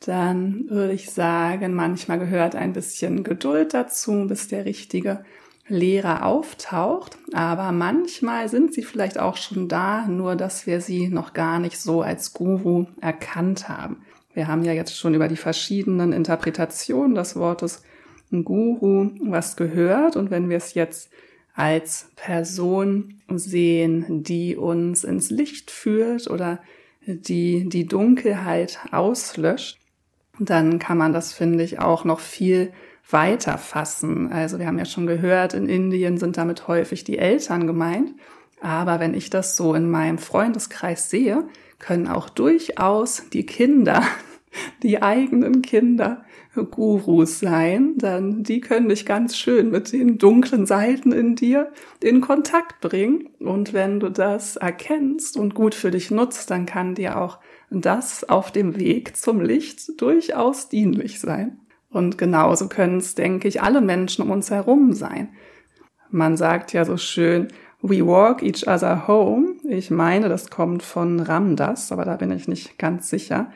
dann 0.00 0.64
würde 0.68 0.92
ich 0.92 1.10
sagen, 1.10 1.74
manchmal 1.74 2.18
gehört 2.18 2.54
ein 2.54 2.72
bisschen 2.72 3.22
Geduld 3.24 3.74
dazu, 3.74 4.26
bis 4.26 4.48
der 4.48 4.64
richtige 4.64 5.24
Lehrer 5.68 6.24
auftaucht, 6.24 7.18
aber 7.32 7.72
manchmal 7.72 8.48
sind 8.48 8.72
sie 8.72 8.82
vielleicht 8.82 9.18
auch 9.18 9.36
schon 9.36 9.68
da, 9.68 10.06
nur 10.06 10.36
dass 10.36 10.66
wir 10.66 10.80
sie 10.80 11.08
noch 11.08 11.32
gar 11.32 11.58
nicht 11.58 11.80
so 11.80 12.02
als 12.02 12.32
Guru 12.32 12.86
erkannt 13.00 13.68
haben. 13.68 14.02
Wir 14.32 14.48
haben 14.48 14.64
ja 14.64 14.72
jetzt 14.72 14.96
schon 14.96 15.14
über 15.14 15.28
die 15.28 15.36
verschiedenen 15.36 16.12
Interpretationen 16.12 17.14
des 17.14 17.36
Wortes 17.36 17.82
Guru 18.30 19.10
was 19.22 19.56
gehört. 19.56 20.16
Und 20.16 20.30
wenn 20.30 20.48
wir 20.48 20.56
es 20.56 20.74
jetzt 20.74 21.10
als 21.54 22.10
Person 22.16 23.22
sehen, 23.28 24.22
die 24.22 24.56
uns 24.56 25.04
ins 25.04 25.30
Licht 25.30 25.70
führt 25.70 26.28
oder 26.28 26.60
die 27.06 27.68
die 27.68 27.86
Dunkelheit 27.86 28.78
auslöscht, 28.92 29.78
dann 30.38 30.78
kann 30.78 30.98
man 30.98 31.12
das, 31.12 31.32
finde 31.32 31.64
ich, 31.64 31.78
auch 31.78 32.04
noch 32.04 32.20
viel 32.20 32.72
weiter 33.10 33.58
fassen. 33.58 34.32
Also 34.32 34.58
wir 34.58 34.66
haben 34.66 34.78
ja 34.78 34.84
schon 34.84 35.06
gehört, 35.06 35.54
in 35.54 35.68
Indien 35.68 36.18
sind 36.18 36.36
damit 36.36 36.68
häufig 36.68 37.04
die 37.04 37.18
Eltern 37.18 37.66
gemeint. 37.66 38.14
Aber 38.60 39.00
wenn 39.00 39.14
ich 39.14 39.30
das 39.30 39.56
so 39.56 39.74
in 39.74 39.90
meinem 39.90 40.18
Freundeskreis 40.18 41.10
sehe, 41.10 41.44
können 41.78 42.08
auch 42.08 42.28
durchaus 42.28 43.24
die 43.32 43.46
Kinder, 43.46 44.02
die 44.82 45.02
eigenen 45.02 45.62
Kinder 45.62 46.24
Gurus 46.64 47.40
sein, 47.40 47.98
dann 47.98 48.42
die 48.42 48.60
können 48.60 48.88
dich 48.88 49.04
ganz 49.04 49.36
schön 49.36 49.70
mit 49.70 49.92
den 49.92 50.16
dunklen 50.18 50.66
Seiten 50.66 51.12
in 51.12 51.36
dir 51.36 51.70
in 52.02 52.20
Kontakt 52.20 52.80
bringen. 52.80 53.28
Und 53.40 53.72
wenn 53.72 54.00
du 54.00 54.08
das 54.08 54.56
erkennst 54.56 55.36
und 55.36 55.54
gut 55.54 55.74
für 55.74 55.90
dich 55.90 56.10
nutzt, 56.10 56.50
dann 56.50 56.66
kann 56.66 56.94
dir 56.94 57.20
auch 57.20 57.38
das 57.70 58.28
auf 58.28 58.50
dem 58.52 58.78
Weg 58.78 59.16
zum 59.16 59.40
Licht 59.40 60.00
durchaus 60.00 60.68
dienlich 60.68 61.20
sein. 61.20 61.60
Und 61.90 62.18
genauso 62.18 62.68
können 62.68 62.98
es, 62.98 63.14
denke 63.14 63.48
ich, 63.48 63.62
alle 63.62 63.80
Menschen 63.80 64.22
um 64.22 64.30
uns 64.30 64.50
herum 64.50 64.92
sein. 64.92 65.28
Man 66.10 66.36
sagt 66.36 66.72
ja 66.72 66.84
so 66.84 66.96
schön, 66.96 67.48
we 67.82 68.06
walk 68.06 68.42
each 68.42 68.66
other 68.66 69.06
home. 69.06 69.54
Ich 69.68 69.90
meine, 69.90 70.28
das 70.28 70.50
kommt 70.50 70.82
von 70.82 71.20
Ramdas, 71.20 71.92
aber 71.92 72.04
da 72.04 72.16
bin 72.16 72.30
ich 72.30 72.48
nicht 72.48 72.78
ganz 72.78 73.08
sicher. 73.08 73.50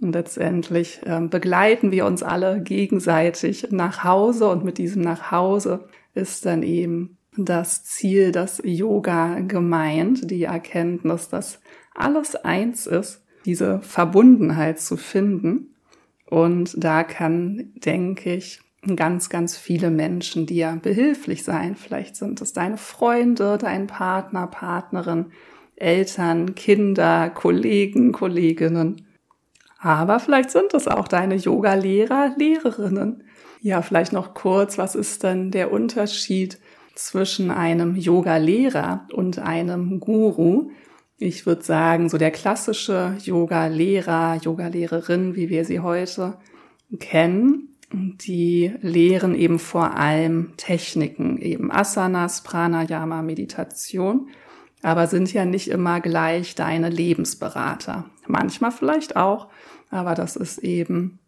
Und 0.00 0.12
letztendlich 0.12 1.00
äh, 1.06 1.20
begleiten 1.20 1.90
wir 1.90 2.04
uns 2.06 2.22
alle 2.22 2.60
gegenseitig 2.60 3.68
nach 3.70 4.04
Hause 4.04 4.48
und 4.48 4.64
mit 4.64 4.78
diesem 4.78 5.02
nach 5.02 5.30
Hause 5.30 5.88
ist 6.14 6.44
dann 6.44 6.62
eben 6.62 7.16
das 7.36 7.84
Ziel, 7.84 8.32
das 8.32 8.60
Yoga 8.64 9.40
gemeint, 9.40 10.30
die 10.30 10.44
Erkenntnis, 10.44 11.28
dass 11.28 11.60
alles 11.94 12.36
eins 12.36 12.86
ist, 12.86 13.24
diese 13.44 13.80
Verbundenheit 13.80 14.80
zu 14.80 14.96
finden. 14.96 15.75
Und 16.28 16.72
da 16.82 17.04
kann, 17.04 17.72
denke 17.76 18.34
ich, 18.34 18.60
ganz, 18.94 19.28
ganz 19.28 19.56
viele 19.56 19.90
Menschen 19.90 20.46
dir 20.46 20.78
behilflich 20.82 21.42
sein. 21.42 21.74
Vielleicht 21.76 22.16
sind 22.16 22.40
es 22.40 22.52
deine 22.52 22.76
Freunde, 22.76 23.58
dein 23.58 23.86
Partner, 23.86 24.46
Partnerin, 24.46 25.26
Eltern, 25.76 26.54
Kinder, 26.54 27.30
Kollegen, 27.30 28.12
Kolleginnen. 28.12 29.06
Aber 29.78 30.20
vielleicht 30.20 30.50
sind 30.50 30.74
es 30.74 30.88
auch 30.88 31.08
deine 31.08 31.36
Yoga-Lehrer, 31.36 32.34
Lehrerinnen. 32.36 33.24
Ja, 33.60 33.82
vielleicht 33.82 34.12
noch 34.12 34.34
kurz, 34.34 34.78
was 34.78 34.94
ist 34.94 35.22
denn 35.22 35.50
der 35.50 35.72
Unterschied 35.72 36.58
zwischen 36.94 37.50
einem 37.50 37.96
Yoga-Lehrer 37.96 39.06
und 39.12 39.38
einem 39.38 40.00
Guru? 40.00 40.70
Ich 41.18 41.46
würde 41.46 41.62
sagen, 41.62 42.10
so 42.10 42.18
der 42.18 42.30
klassische 42.30 43.16
Yoga-Lehrer, 43.22 44.38
Yoga-Lehrerin, 44.42 45.34
wie 45.34 45.48
wir 45.48 45.64
sie 45.64 45.80
heute 45.80 46.36
kennen, 46.98 47.74
die 47.92 48.72
lehren 48.82 49.34
eben 49.34 49.58
vor 49.58 49.96
allem 49.96 50.52
Techniken, 50.58 51.38
eben 51.38 51.72
Asanas, 51.72 52.42
Pranayama, 52.42 53.22
Meditation, 53.22 54.28
aber 54.82 55.06
sind 55.06 55.32
ja 55.32 55.46
nicht 55.46 55.68
immer 55.68 56.00
gleich 56.00 56.54
deine 56.54 56.90
Lebensberater. 56.90 58.04
Manchmal 58.26 58.72
vielleicht 58.72 59.16
auch, 59.16 59.48
aber 59.90 60.14
das 60.14 60.36
ist 60.36 60.58
eben, 60.58 61.18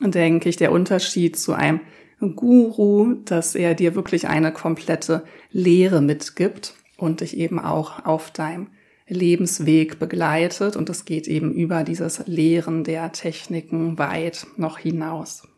denke 0.00 0.48
ich, 0.48 0.56
der 0.56 0.72
Unterschied 0.72 1.36
zu 1.36 1.52
einem 1.52 1.80
Guru, 2.20 3.16
dass 3.24 3.54
er 3.54 3.74
dir 3.74 3.94
wirklich 3.94 4.28
eine 4.28 4.52
komplette 4.52 5.24
Lehre 5.50 6.00
mitgibt 6.00 6.74
und 6.96 7.20
dich 7.20 7.36
eben 7.36 7.58
auch 7.58 8.06
auf 8.06 8.30
deinem 8.30 8.68
Lebensweg 9.08 9.98
begleitet. 9.98 10.76
Und 10.76 10.90
es 10.90 11.04
geht 11.04 11.28
eben 11.28 11.52
über 11.52 11.84
dieses 11.84 12.26
Lehren 12.26 12.84
der 12.84 13.12
Techniken 13.12 13.98
weit 13.98 14.46
noch 14.56 14.78
hinaus. 14.78 15.48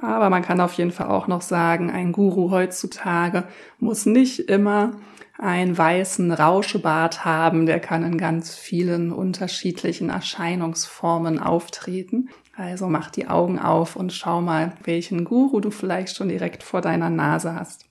Aber 0.00 0.30
man 0.30 0.42
kann 0.42 0.60
auf 0.60 0.74
jeden 0.74 0.92
Fall 0.92 1.08
auch 1.08 1.26
noch 1.26 1.42
sagen, 1.42 1.90
ein 1.90 2.12
Guru 2.12 2.50
heutzutage 2.50 3.44
muss 3.78 4.06
nicht 4.06 4.38
immer 4.48 4.92
einen 5.38 5.78
weißen 5.78 6.32
Rauschebart 6.32 7.24
haben, 7.24 7.66
der 7.66 7.78
kann 7.78 8.02
in 8.02 8.18
ganz 8.18 8.54
vielen 8.54 9.12
unterschiedlichen 9.12 10.10
Erscheinungsformen 10.10 11.38
auftreten. 11.38 12.28
Also 12.56 12.88
mach 12.88 13.10
die 13.10 13.28
Augen 13.28 13.58
auf 13.58 13.94
und 13.94 14.12
schau 14.12 14.40
mal, 14.40 14.72
welchen 14.82 15.24
Guru 15.24 15.60
du 15.60 15.70
vielleicht 15.70 16.16
schon 16.16 16.28
direkt 16.28 16.64
vor 16.64 16.80
deiner 16.80 17.08
Nase 17.08 17.54
hast. 17.54 17.84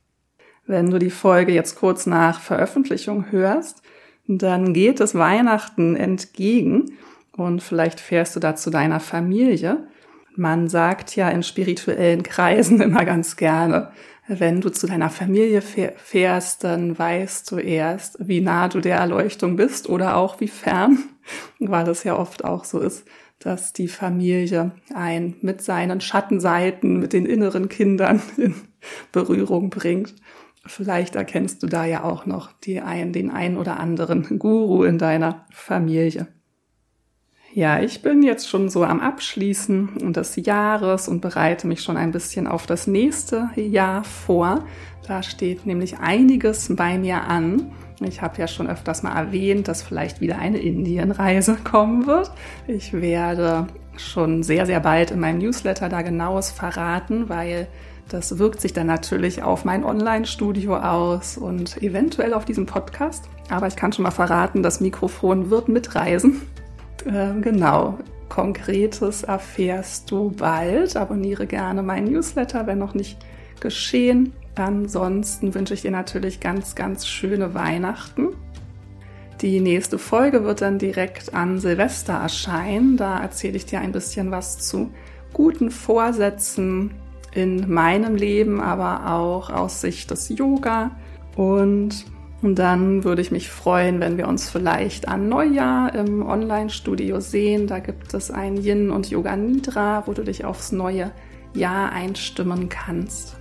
Wenn 0.65 0.89
du 0.89 0.99
die 0.99 1.09
Folge 1.09 1.53
jetzt 1.53 1.77
kurz 1.77 2.05
nach 2.05 2.41
Veröffentlichung 2.41 3.31
hörst, 3.31 3.81
dann 4.27 4.73
geht 4.73 4.99
es 4.99 5.15
Weihnachten 5.15 5.95
entgegen 5.95 6.97
und 7.35 7.61
vielleicht 7.61 7.99
fährst 7.99 8.35
du 8.35 8.39
da 8.39 8.55
zu 8.55 8.69
deiner 8.69 8.99
Familie. 8.99 9.87
Man 10.35 10.67
sagt 10.67 11.15
ja 11.15 11.29
in 11.29 11.43
spirituellen 11.43 12.23
Kreisen 12.23 12.81
immer 12.81 13.05
ganz 13.05 13.37
gerne, 13.37 13.91
wenn 14.27 14.59
du 14.59 14.69
zu 14.69 14.87
deiner 14.87 15.09
Familie 15.09 15.61
fährst, 15.61 16.63
dann 16.63 16.99
weißt 16.99 17.49
du 17.49 17.57
erst, 17.57 18.17
wie 18.19 18.41
nah 18.41 18.67
du 18.67 18.81
der 18.81 18.97
Erleuchtung 18.97 19.55
bist 19.55 19.87
oder 19.87 20.17
auch 20.17 20.41
wie 20.41 20.49
fern, 20.49 20.99
weil 21.59 21.87
es 21.87 22.03
ja 22.03 22.17
oft 22.17 22.43
auch 22.43 22.65
so 22.65 22.79
ist, 22.79 23.07
dass 23.39 23.71
die 23.71 23.87
Familie 23.87 24.71
ein 24.93 25.35
mit 25.41 25.61
seinen 25.61 26.01
Schattenseiten, 26.01 26.99
mit 26.99 27.13
den 27.13 27.25
inneren 27.25 27.69
Kindern 27.69 28.21
in 28.37 28.55
Berührung 29.11 29.69
bringt. 29.69 30.13
Vielleicht 30.67 31.15
erkennst 31.15 31.63
du 31.63 31.67
da 31.67 31.85
ja 31.85 32.03
auch 32.03 32.25
noch 32.25 32.51
die 32.51 32.81
ein, 32.81 33.13
den 33.13 33.31
ein 33.31 33.57
oder 33.57 33.79
anderen 33.79 34.37
Guru 34.39 34.83
in 34.83 34.97
deiner 34.97 35.45
Familie. 35.49 36.27
Ja, 37.53 37.79
ich 37.79 38.03
bin 38.03 38.21
jetzt 38.21 38.47
schon 38.47 38.69
so 38.69 38.83
am 38.83 38.99
Abschließen 38.99 40.13
des 40.13 40.35
Jahres 40.35 41.07
und 41.07 41.21
bereite 41.21 41.65
mich 41.65 41.81
schon 41.81 41.97
ein 41.97 42.11
bisschen 42.11 42.45
auf 42.45 42.67
das 42.67 42.85
nächste 42.85 43.49
Jahr 43.55 44.03
vor. 44.03 44.65
Da 45.07 45.23
steht 45.23 45.65
nämlich 45.65 45.97
einiges 45.97 46.75
bei 46.75 46.99
mir 46.99 47.23
an. 47.23 47.71
Ich 48.01 48.21
habe 48.21 48.37
ja 48.37 48.47
schon 48.47 48.69
öfters 48.69 49.01
mal 49.01 49.17
erwähnt, 49.17 49.67
dass 49.67 49.81
vielleicht 49.81 50.21
wieder 50.21 50.37
eine 50.37 50.59
Indienreise 50.59 51.55
kommen 51.63 52.05
wird. 52.05 52.29
Ich 52.67 52.93
werde 52.93 53.65
schon 53.95 54.43
sehr, 54.43 54.65
sehr 54.65 54.79
bald 54.79 55.09
in 55.09 55.19
meinem 55.19 55.39
Newsletter 55.39 55.89
da 55.89 56.03
genaues 56.03 56.51
verraten, 56.51 57.27
weil 57.29 57.67
das 58.09 58.37
wirkt 58.39 58.61
sich 58.61 58.73
dann 58.73 58.87
natürlich 58.87 59.43
auf 59.43 59.65
mein 59.65 59.83
Online-Studio 59.83 60.77
aus 60.77 61.37
und 61.37 61.81
eventuell 61.81 62.33
auf 62.33 62.45
diesen 62.45 62.65
Podcast. 62.65 63.25
Aber 63.49 63.67
ich 63.67 63.75
kann 63.75 63.91
schon 63.91 64.03
mal 64.03 64.11
verraten, 64.11 64.63
das 64.63 64.79
Mikrofon 64.79 65.49
wird 65.49 65.67
mitreisen. 65.67 66.41
Äh, 67.05 67.39
genau. 67.41 67.97
Konkretes 68.29 69.23
erfährst 69.23 70.11
du 70.11 70.31
bald. 70.31 70.97
Abonniere 70.97 71.47
gerne 71.47 71.83
meinen 71.83 72.11
Newsletter, 72.11 72.67
wenn 72.67 72.79
noch 72.79 72.93
nicht 72.93 73.17
geschehen. 73.59 74.33
Ansonsten 74.55 75.53
wünsche 75.53 75.73
ich 75.73 75.81
dir 75.81 75.91
natürlich 75.91 76.39
ganz, 76.39 76.75
ganz 76.75 77.07
schöne 77.07 77.53
Weihnachten. 77.53 78.29
Die 79.41 79.59
nächste 79.59 79.99
Folge 79.99 80.43
wird 80.43 80.61
dann 80.61 80.79
direkt 80.79 81.33
an 81.33 81.59
Silvester 81.59 82.13
erscheinen. 82.13 82.97
Da 82.97 83.19
erzähle 83.19 83.57
ich 83.57 83.65
dir 83.65 83.79
ein 83.79 83.91
bisschen 83.91 84.31
was 84.31 84.57
zu 84.57 84.91
guten 85.33 85.69
Vorsätzen 85.69 86.91
in 87.37 87.71
meinem 87.71 88.15
Leben, 88.15 88.59
aber 88.59 89.13
auch 89.13 89.49
aus 89.49 89.81
Sicht 89.81 90.09
des 90.09 90.29
Yoga. 90.29 90.91
Und 91.35 92.05
dann 92.41 93.03
würde 93.03 93.21
ich 93.21 93.31
mich 93.31 93.49
freuen, 93.49 93.99
wenn 93.99 94.17
wir 94.17 94.27
uns 94.27 94.49
vielleicht 94.49 95.07
an 95.07 95.29
Neujahr 95.29 95.93
im 95.93 96.25
Online-Studio 96.25 97.19
sehen. 97.19 97.67
Da 97.67 97.79
gibt 97.79 98.13
es 98.13 98.31
ein 98.31 98.57
Yin 98.57 98.89
und 98.89 99.09
Yoga 99.09 99.35
Nidra, 99.35 100.03
wo 100.07 100.13
du 100.13 100.23
dich 100.23 100.45
aufs 100.45 100.71
neue 100.71 101.11
Jahr 101.53 101.91
einstimmen 101.91 102.69
kannst. 102.69 103.37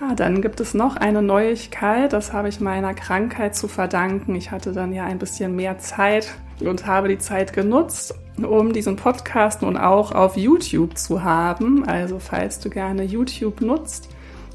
Ah, 0.00 0.14
dann 0.14 0.40
gibt 0.40 0.60
es 0.60 0.72
noch 0.72 0.96
eine 0.96 1.20
Neuigkeit, 1.20 2.14
das 2.14 2.32
habe 2.32 2.48
ich 2.48 2.60
meiner 2.60 2.94
Krankheit 2.94 3.54
zu 3.54 3.68
verdanken. 3.68 4.34
Ich 4.34 4.50
hatte 4.50 4.72
dann 4.72 4.94
ja 4.94 5.04
ein 5.04 5.18
bisschen 5.18 5.54
mehr 5.56 5.78
Zeit 5.78 6.34
und 6.60 6.86
habe 6.86 7.08
die 7.08 7.18
Zeit 7.18 7.52
genutzt, 7.52 8.14
um 8.36 8.72
diesen 8.72 8.96
Podcast 8.96 9.62
nun 9.62 9.76
auch 9.76 10.12
auf 10.12 10.36
YouTube 10.36 10.96
zu 10.96 11.22
haben. 11.22 11.84
Also 11.86 12.18
falls 12.18 12.58
du 12.60 12.70
gerne 12.70 13.04
YouTube 13.04 13.60
nutzt, 13.60 14.08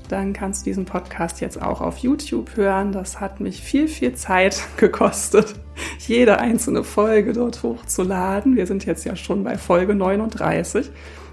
dann 0.09 0.33
kannst 0.33 0.61
du 0.61 0.69
diesen 0.69 0.85
Podcast 0.85 1.41
jetzt 1.41 1.61
auch 1.61 1.81
auf 1.81 1.97
YouTube 1.97 2.55
hören. 2.55 2.91
Das 2.91 3.19
hat 3.19 3.39
mich 3.39 3.61
viel, 3.61 3.87
viel 3.87 4.13
Zeit 4.13 4.61
gekostet, 4.77 5.55
jede 5.99 6.39
einzelne 6.39 6.83
Folge 6.83 7.33
dort 7.33 7.63
hochzuladen. 7.63 8.55
Wir 8.55 8.67
sind 8.67 8.85
jetzt 8.85 9.05
ja 9.05 9.15
schon 9.15 9.43
bei 9.43 9.57
Folge 9.57 9.95
39 9.95 10.91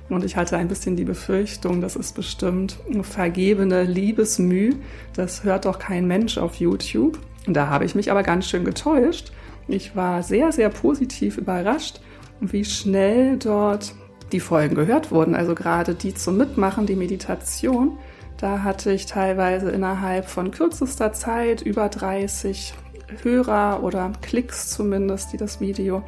und 0.09 0.25
ich 0.25 0.37
hatte 0.37 0.57
ein 0.57 0.69
bisschen 0.69 0.97
die 0.97 1.05
Befürchtung, 1.05 1.81
das 1.81 1.97
ist 1.97 2.15
bestimmt 2.15 2.79
vergebene 3.03 3.85
Liebesmüh. 3.85 4.75
Das 5.15 5.45
hört 5.45 5.65
doch 5.65 5.79
kein 5.79 6.07
Mensch 6.07 6.39
auf 6.39 6.57
YouTube. 6.57 7.19
Da 7.47 7.69
habe 7.69 7.85
ich 7.85 7.95
mich 7.95 8.11
aber 8.11 8.23
ganz 8.23 8.49
schön 8.49 8.65
getäuscht. 8.65 9.33
Ich 9.69 9.95
war 9.97 10.23
sehr, 10.23 10.53
sehr 10.53 10.69
positiv 10.69 11.39
überrascht, 11.39 12.01
wie 12.41 12.65
schnell 12.65 13.39
dort 13.39 13.95
die 14.33 14.41
Folgen 14.41 14.75
gehört 14.75 15.11
wurden. 15.11 15.35
Also 15.35 15.55
gerade 15.55 15.95
die 15.95 16.15
zum 16.15 16.37
Mitmachen, 16.37 16.87
die 16.87 16.97
Meditation. 16.97 17.99
Da 18.37 18.63
hatte 18.63 18.91
ich 18.93 19.07
teilweise 19.07 19.71
innerhalb 19.71 20.29
von 20.29 20.51
kürzester 20.51 21.13
Zeit 21.13 21.63
über 21.63 21.89
30 21.89 22.75
Hörer 23.23 23.83
oder 23.83 24.11
Klicks 24.23 24.71
zumindest, 24.71 25.33
die 25.33 25.37
das 25.37 25.61
Video 25.61 26.03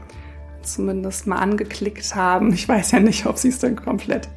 zumindest 0.62 1.26
mal 1.26 1.36
angeklickt 1.36 2.14
haben. 2.14 2.52
Ich 2.52 2.68
weiß 2.68 2.92
ja 2.92 3.00
nicht, 3.00 3.26
ob 3.26 3.36
sie 3.38 3.48
es 3.48 3.58
dann 3.58 3.76
komplett 3.76 4.28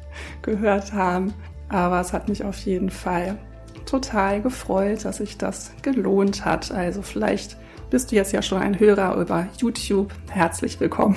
gehört 0.42 0.92
haben, 0.92 1.32
aber 1.68 2.00
es 2.00 2.12
hat 2.12 2.28
mich 2.28 2.44
auf 2.44 2.58
jeden 2.58 2.90
Fall 2.90 3.38
total 3.86 4.42
gefreut, 4.42 5.04
dass 5.04 5.16
sich 5.16 5.38
das 5.38 5.72
gelohnt 5.82 6.44
hat. 6.44 6.70
Also 6.70 7.02
vielleicht 7.02 7.56
bist 7.90 8.12
du 8.12 8.16
jetzt 8.16 8.32
ja 8.32 8.42
schon 8.42 8.58
ein 8.58 8.78
Hörer 8.78 9.16
über 9.16 9.48
YouTube. 9.58 10.12
Herzlich 10.30 10.78
willkommen. 10.80 11.16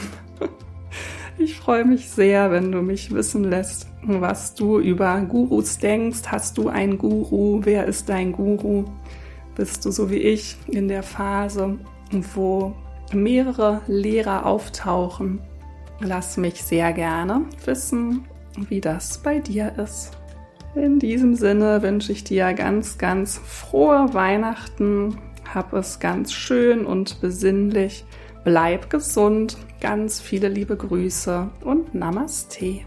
Ich 1.38 1.56
freue 1.56 1.86
mich 1.86 2.10
sehr, 2.10 2.52
wenn 2.52 2.72
du 2.72 2.82
mich 2.82 3.12
wissen 3.12 3.46
lässt, 3.46 3.88
was 4.04 4.54
du 4.54 4.80
über 4.80 5.20
Gurus 5.22 5.80
denkst. 5.80 6.24
Hast 6.28 6.58
du 6.58 6.70
einen 6.70 7.00
Guru? 7.00 7.62
Wer 7.64 7.86
ist 7.86 8.10
dein 8.10 8.32
Guru? 8.32 8.86
Bist 9.56 9.84
du 9.84 9.92
so 9.92 10.12
wie 10.12 10.18
ich 10.18 10.58
in 10.68 10.88
der 10.88 11.02
Phase, 11.02 11.80
wo 12.36 12.76
mehrere 13.12 13.82
Lehrer 13.88 14.46
auftauchen? 14.46 15.40
Lass 16.00 16.38
mich 16.38 16.62
sehr 16.62 16.94
gerne 16.94 17.46
wissen, 17.66 18.26
wie 18.70 18.82
das 18.82 19.18
bei 19.18 19.40
dir 19.40 19.74
ist. 19.78 20.12
In 20.76 21.00
diesem 21.00 21.36
Sinne 21.36 21.82
wünsche 21.82 22.12
ich 22.12 22.24
dir 22.24 22.54
ganz, 22.54 22.98
ganz 22.98 23.40
frohe 23.40 24.14
Weihnachten. 24.14 25.18
Hab 25.54 25.74
es 25.74 26.00
ganz 26.00 26.32
schön 26.32 26.86
und 26.86 27.20
besinnlich. 27.20 28.06
Bleib 28.44 28.90
gesund. 28.90 29.58
Ganz 29.82 30.22
viele 30.22 30.48
liebe 30.48 30.78
Grüße 30.78 31.50
und 31.64 31.94
Namaste. 31.94 32.82